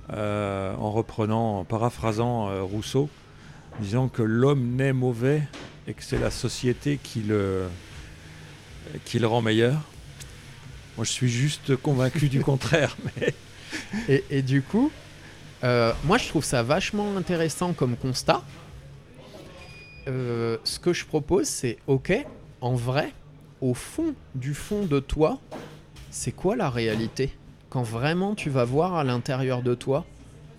[0.08, 3.10] en reprenant, en paraphrasant Rousseau,
[3.78, 5.42] disant que l'homme naît mauvais
[5.86, 7.64] et que c'est la société qui le,
[9.04, 9.82] qui le rend meilleur.
[10.96, 12.96] Moi, je suis juste convaincu du contraire.
[13.04, 13.34] Mais...
[14.08, 14.90] Et, et, du coup,
[15.64, 18.42] euh, moi, je trouve ça vachement intéressant comme constat.
[20.08, 22.12] Euh, ce que je propose, c'est ok,
[22.60, 23.12] en vrai,
[23.60, 25.38] au fond du fond de toi,
[26.10, 27.36] c'est quoi la réalité?
[27.68, 30.04] Quand vraiment tu vas voir à l'intérieur de toi,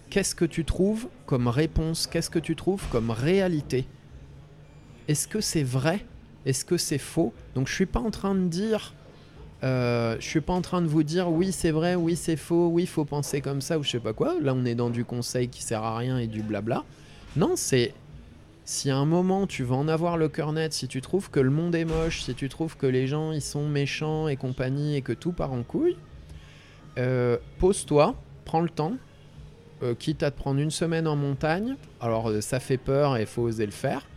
[0.10, 2.08] qu'est-ce que tu trouves comme réponse?
[2.08, 3.88] Qu'est-ce que tu trouves comme réalité?
[5.08, 6.06] Est-ce que c'est vrai?
[6.46, 7.34] Est-ce que c'est faux?
[7.56, 8.94] Donc je suis pas en train de dire
[9.64, 12.70] euh, je suis pas en train de vous dire oui c'est vrai, oui c'est faux,
[12.70, 14.36] oui faut penser comme ça ou je sais pas quoi.
[14.42, 16.84] Là on est dans du conseil qui sert à rien et du blabla.
[17.36, 17.94] Non, c'est
[18.66, 21.40] si à un moment tu vas en avoir le cœur net, si tu trouves que
[21.40, 24.96] le monde est moche, si tu trouves que les gens ils sont méchants et compagnie
[24.96, 25.98] et que tout part en couille,
[26.98, 28.94] euh, pose-toi, prends le temps,
[29.84, 31.76] euh, quitte à te prendre une semaine en montagne.
[32.00, 34.08] Alors euh, ça fait peur et faut oser le faire.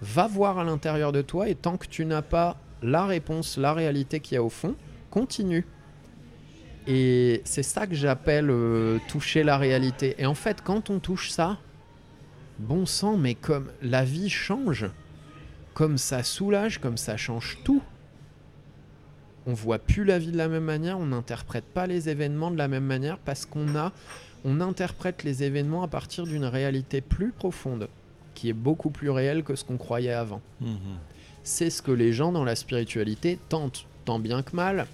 [0.00, 3.72] Va voir à l'intérieur de toi et tant que tu n'as pas la réponse, la
[3.72, 4.74] réalité qu'il y a au fond,
[5.10, 5.66] continue.
[6.86, 10.16] Et c'est ça que j'appelle euh, toucher la réalité.
[10.18, 11.58] Et en fait, quand on touche ça,
[12.58, 14.86] bon sang, mais comme la vie change,
[15.74, 17.82] comme ça soulage, comme ça change tout.
[19.46, 22.58] On voit plus la vie de la même manière, on n'interprète pas les événements de
[22.58, 23.92] la même manière parce qu'on a,
[24.44, 27.88] on interprète les événements à partir d'une réalité plus profonde,
[28.34, 30.40] qui est beaucoup plus réelle que ce qu'on croyait avant.
[30.60, 30.98] Mhm
[31.44, 34.86] c'est ce que les gens dans la spiritualité tentent, tant bien que mal,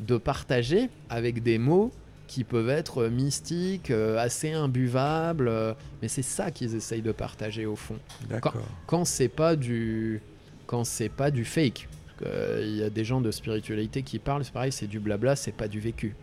[0.00, 1.92] de partager avec des mots
[2.26, 7.66] qui peuvent être mystiques, euh, assez imbuvables, euh, mais c'est ça qu'ils essayent de partager
[7.66, 7.98] au fond.
[8.40, 8.54] Quand,
[8.86, 10.22] quand c'est pas du,
[10.66, 11.88] quand c'est pas du fake,
[12.24, 15.36] euh, il y a des gens de spiritualité qui parlent, c'est pareil, c'est du blabla,
[15.36, 16.14] c'est pas du vécu.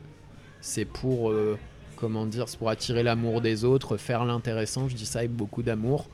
[0.62, 1.32] C'est pour,
[1.96, 4.90] comment dire, c'est pour attirer l'amour des autres, faire l'intéressant.
[4.90, 6.10] Je dis ça avec beaucoup d'amour.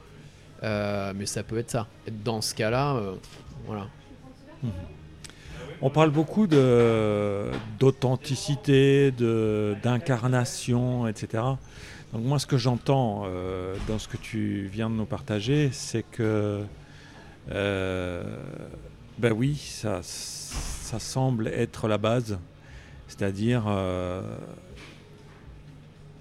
[0.63, 1.87] Euh, mais ça peut être ça.
[2.23, 3.15] Dans ce cas-là, euh,
[3.65, 3.87] voilà.
[5.81, 11.43] On parle beaucoup d'authenticité, d'incarnation, etc.
[12.13, 16.03] Donc moi, ce que j'entends euh, dans ce que tu viens de nous partager, c'est
[16.03, 16.63] que,
[17.47, 18.25] ben
[19.35, 22.39] oui, ça, ça semble être la base,
[23.07, 23.65] c'est-à-dire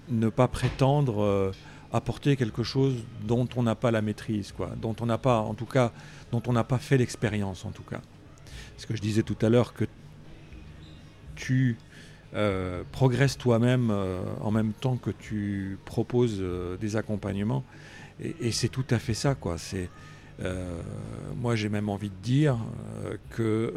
[0.09, 1.51] ne pas prétendre
[1.95, 5.53] apporter quelque chose dont on n'a pas la maîtrise, quoi, dont on n'a pas, en
[5.53, 5.93] tout cas,
[6.31, 8.01] dont on n'a pas fait l'expérience, en tout cas.
[8.77, 9.85] Ce que je disais tout à l'heure, que
[11.35, 11.77] tu
[12.33, 17.63] euh, progresses toi-même euh, en même temps que tu proposes euh, des accompagnements,
[18.19, 19.57] et, c'est tout à fait ça, quoi.
[19.57, 19.89] C'est
[21.37, 22.57] moi, j'ai même envie de dire
[23.29, 23.73] que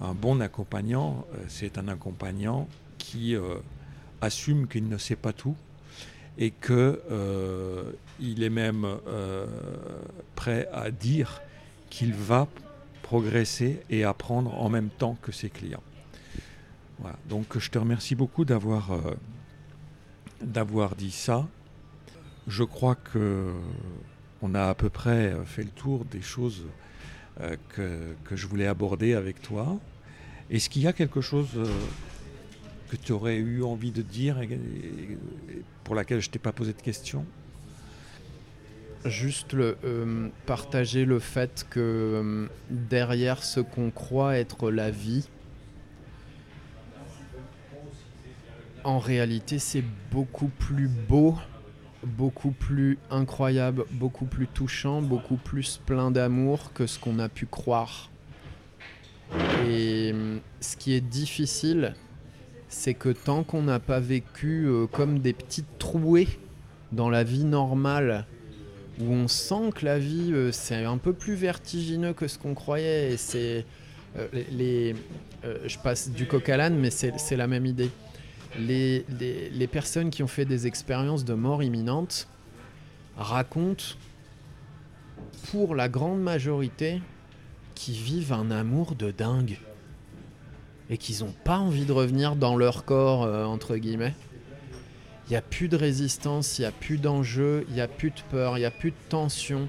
[0.00, 2.66] un bon accompagnant, c'est un accompagnant
[2.96, 3.34] qui
[4.22, 5.56] assume qu'il ne sait pas tout,
[6.38, 7.02] et que
[8.20, 8.86] il est même
[10.34, 11.42] prêt à dire
[11.90, 12.48] qu'il va
[13.02, 15.82] progresser et apprendre en même temps que ses clients.
[17.28, 18.90] Donc je te remercie beaucoup d'avoir
[20.40, 21.46] d'avoir dit ça.
[22.46, 23.52] Je crois que
[24.42, 26.64] on a à peu près fait le tour des choses
[27.40, 29.78] euh, que, je voulais aborder avec toi.
[30.50, 31.66] Est-ce qu'il y a quelque chose euh,
[32.88, 34.48] que tu aurais eu envie de dire et,
[35.84, 37.24] pour laquelle je t'ai pas posé de questions
[39.04, 45.28] Juste euh, partager le fait que derrière ce qu'on croit être la vie,
[48.82, 51.36] en réalité c'est beaucoup plus beau
[52.02, 57.46] beaucoup plus incroyable, beaucoup plus touchant, beaucoup plus plein d'amour que ce qu'on a pu
[57.46, 58.10] croire.
[59.66, 61.94] Et hum, ce qui est difficile,
[62.68, 66.28] c'est que tant qu'on n'a pas vécu euh, comme des petites trouées
[66.92, 68.26] dans la vie normale,
[69.00, 72.54] où on sent que la vie euh, c'est un peu plus vertigineux que ce qu'on
[72.54, 73.64] croyait, et c'est
[74.16, 74.94] euh, les,
[75.66, 77.90] je passe du coq à l'âne, mais c'est la même idée.
[78.58, 79.04] Les,
[79.70, 82.28] personnes qui ont fait des expériences de mort imminente
[83.16, 83.84] racontent,
[85.50, 87.00] pour la grande majorité,
[87.74, 89.58] qu'ils vivent un amour de dingue
[90.90, 94.14] et qu'ils n'ont pas envie de revenir dans leur corps, euh, entre guillemets.
[95.28, 98.10] Il n'y a plus de résistance, il n'y a plus d'enjeu, il n'y a plus
[98.10, 99.68] de peur, il n'y a plus de tension.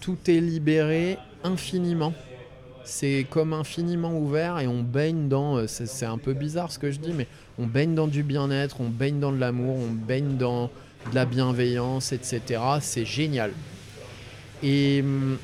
[0.00, 2.14] Tout est libéré infiniment.
[2.84, 5.56] C'est comme infiniment ouvert et on baigne dans.
[5.58, 7.26] Euh, c'est un peu bizarre ce que je dis, mais
[7.58, 10.70] on baigne dans du bien-être, on baigne dans de l'amour, on baigne dans
[11.10, 12.60] de la bienveillance, etc.
[12.80, 13.52] C'est génial.
[14.62, 15.36] Et hum,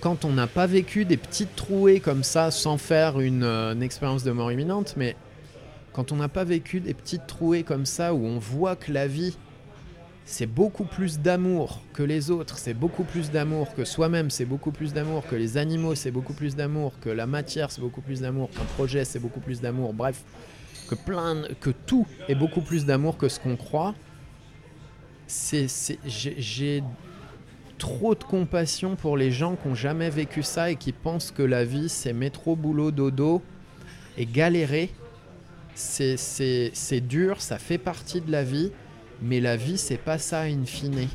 [0.00, 3.82] quand on n'a pas vécu des petites trouées comme ça sans faire une, euh, une
[3.82, 5.16] expérience de mort imminente, mais
[5.92, 9.06] quand on n'a pas vécu des petites trouées comme ça où on voit que la
[9.06, 9.36] vie
[10.30, 14.70] c'est beaucoup plus d'amour que les autres, c'est beaucoup plus d'amour que soi-même, c'est beaucoup
[14.70, 18.20] plus d'amour que les animaux, c'est beaucoup plus d'amour que la matière, c'est beaucoup plus
[18.20, 19.92] d'amour qu'un projet, c'est beaucoup plus d'amour.
[19.92, 20.22] Bref,
[20.88, 23.94] que plein, que tout est beaucoup plus d'amour que ce qu'on croit.
[25.26, 25.66] C'est,
[26.06, 26.84] j'ai
[27.80, 31.42] trop de compassion pour les gens qui n'ont jamais vécu ça et qui pensent que
[31.42, 33.42] la vie c'est métro, boulot, dodo
[34.16, 34.90] et galérer.
[35.74, 38.70] C'est, dur, ça fait partie de la vie,
[39.22, 41.08] mais la vie c'est pas ça in fine.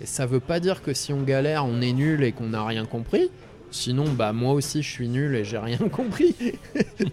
[0.00, 2.64] Et ça veut pas dire que si on galère, on est nul et qu'on n'a
[2.64, 3.30] rien compris.
[3.70, 6.34] Sinon, bah moi aussi je suis nul et j'ai rien compris.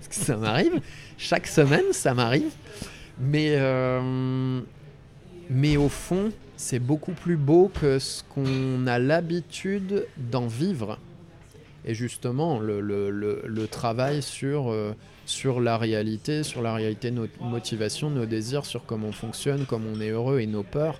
[0.09, 0.79] ça m'arrive.
[1.17, 2.51] Chaque semaine, ça m'arrive.
[3.19, 4.61] Mais, euh,
[5.49, 10.99] mais au fond, c'est beaucoup plus beau que ce qu'on a l'habitude d'en vivre.
[11.85, 14.93] Et justement, le, travail sur, euh,
[15.25, 19.65] sur la réalité, sur la réalité de nos motivations, nos désirs, sur comment on fonctionne,
[19.65, 20.99] comment on est heureux et nos peurs,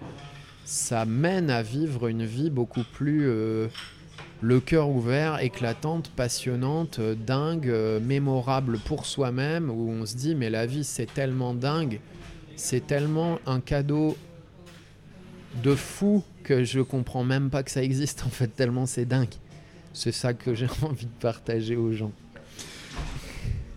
[0.65, 3.67] ça mène à vivre une vie beaucoup plus euh,
[4.41, 10.49] le cœur ouvert, éclatante, passionnante, euh, dingue, mémorable pour soi-même, où on se dit mais
[10.49, 12.01] la vie c'est tellement dingue,
[12.57, 14.17] c'est tellement un cadeau
[15.61, 19.33] de fou que je comprends même pas que ça existe en fait, tellement c'est dingue.
[19.93, 22.11] C'est ça que j'ai envie de partager aux gens.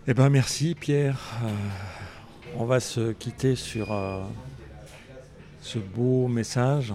[0.07, 1.21] Eh ben merci Pierre.
[1.45, 1.49] Euh,
[2.57, 3.95] on va se quitter sur
[5.61, 6.95] ce beau message.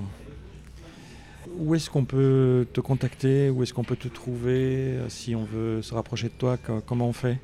[1.57, 3.49] Où est-ce qu'on peut te contacter?
[3.49, 4.97] Où est-ce qu'on peut te trouver?
[4.97, 7.37] Euh, Si on veut se rapprocher de toi, comment on fait?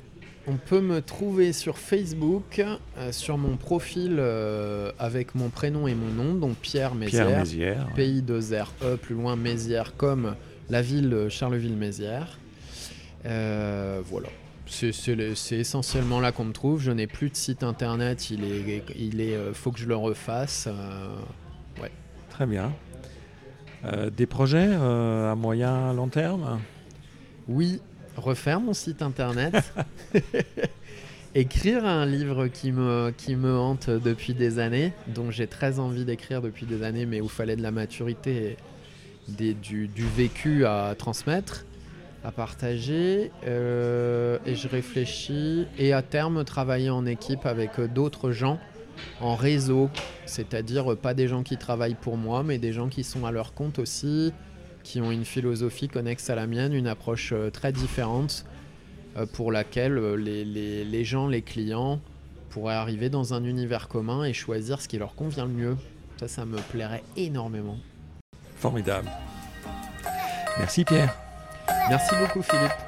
[0.48, 5.94] On peut me trouver sur Facebook, euh, sur mon profil euh, avec mon prénom et
[5.94, 7.44] mon nom, donc Pierre Mézières.
[7.44, 10.34] Pierre Pays de Zer, E, plus loin Mézières, comme
[10.70, 12.38] la ville Charleville-Mézières.
[13.24, 14.28] voilà.
[14.66, 16.80] C'est essentiellement là qu'on me trouve.
[16.82, 20.68] Je n'ai plus de site internet, il est, il est, faut que je le refasse.
[21.80, 21.90] ouais.
[22.30, 22.72] Très bien.
[23.84, 26.60] Euh, des projets euh, à moyen, long terme?
[27.46, 27.80] Oui,
[28.18, 29.54] refaire mon site internet.
[31.34, 36.04] écrire un livre qui me, qui me hante depuis des années, dont j'ai très envie
[36.04, 38.56] d'écrire depuis des années, mais où il fallait de la maturité
[39.38, 41.64] et du, du, vécu à transmettre,
[42.24, 43.30] à partager.
[43.46, 48.58] Euh, et je réfléchis, et à terme, travailler en équipe avec d'autres gens
[49.20, 49.90] en réseau,
[50.26, 53.54] c'est-à-dire pas des gens qui travaillent pour moi, mais des gens qui sont à leur
[53.54, 54.32] compte aussi,
[54.88, 58.46] qui ont une philosophie connexe à la mienne, une approche euh, très différente
[59.18, 62.00] euh, pour laquelle euh, les, gens, les clients
[62.48, 65.76] pourraient arriver dans un univers commun et choisir ce qui leur convient le mieux.
[66.18, 67.76] Ça, ça me plairait énormément.
[68.56, 69.10] Formidable.
[70.58, 71.14] Merci Pierre.
[71.90, 72.87] Merci beaucoup Philippe.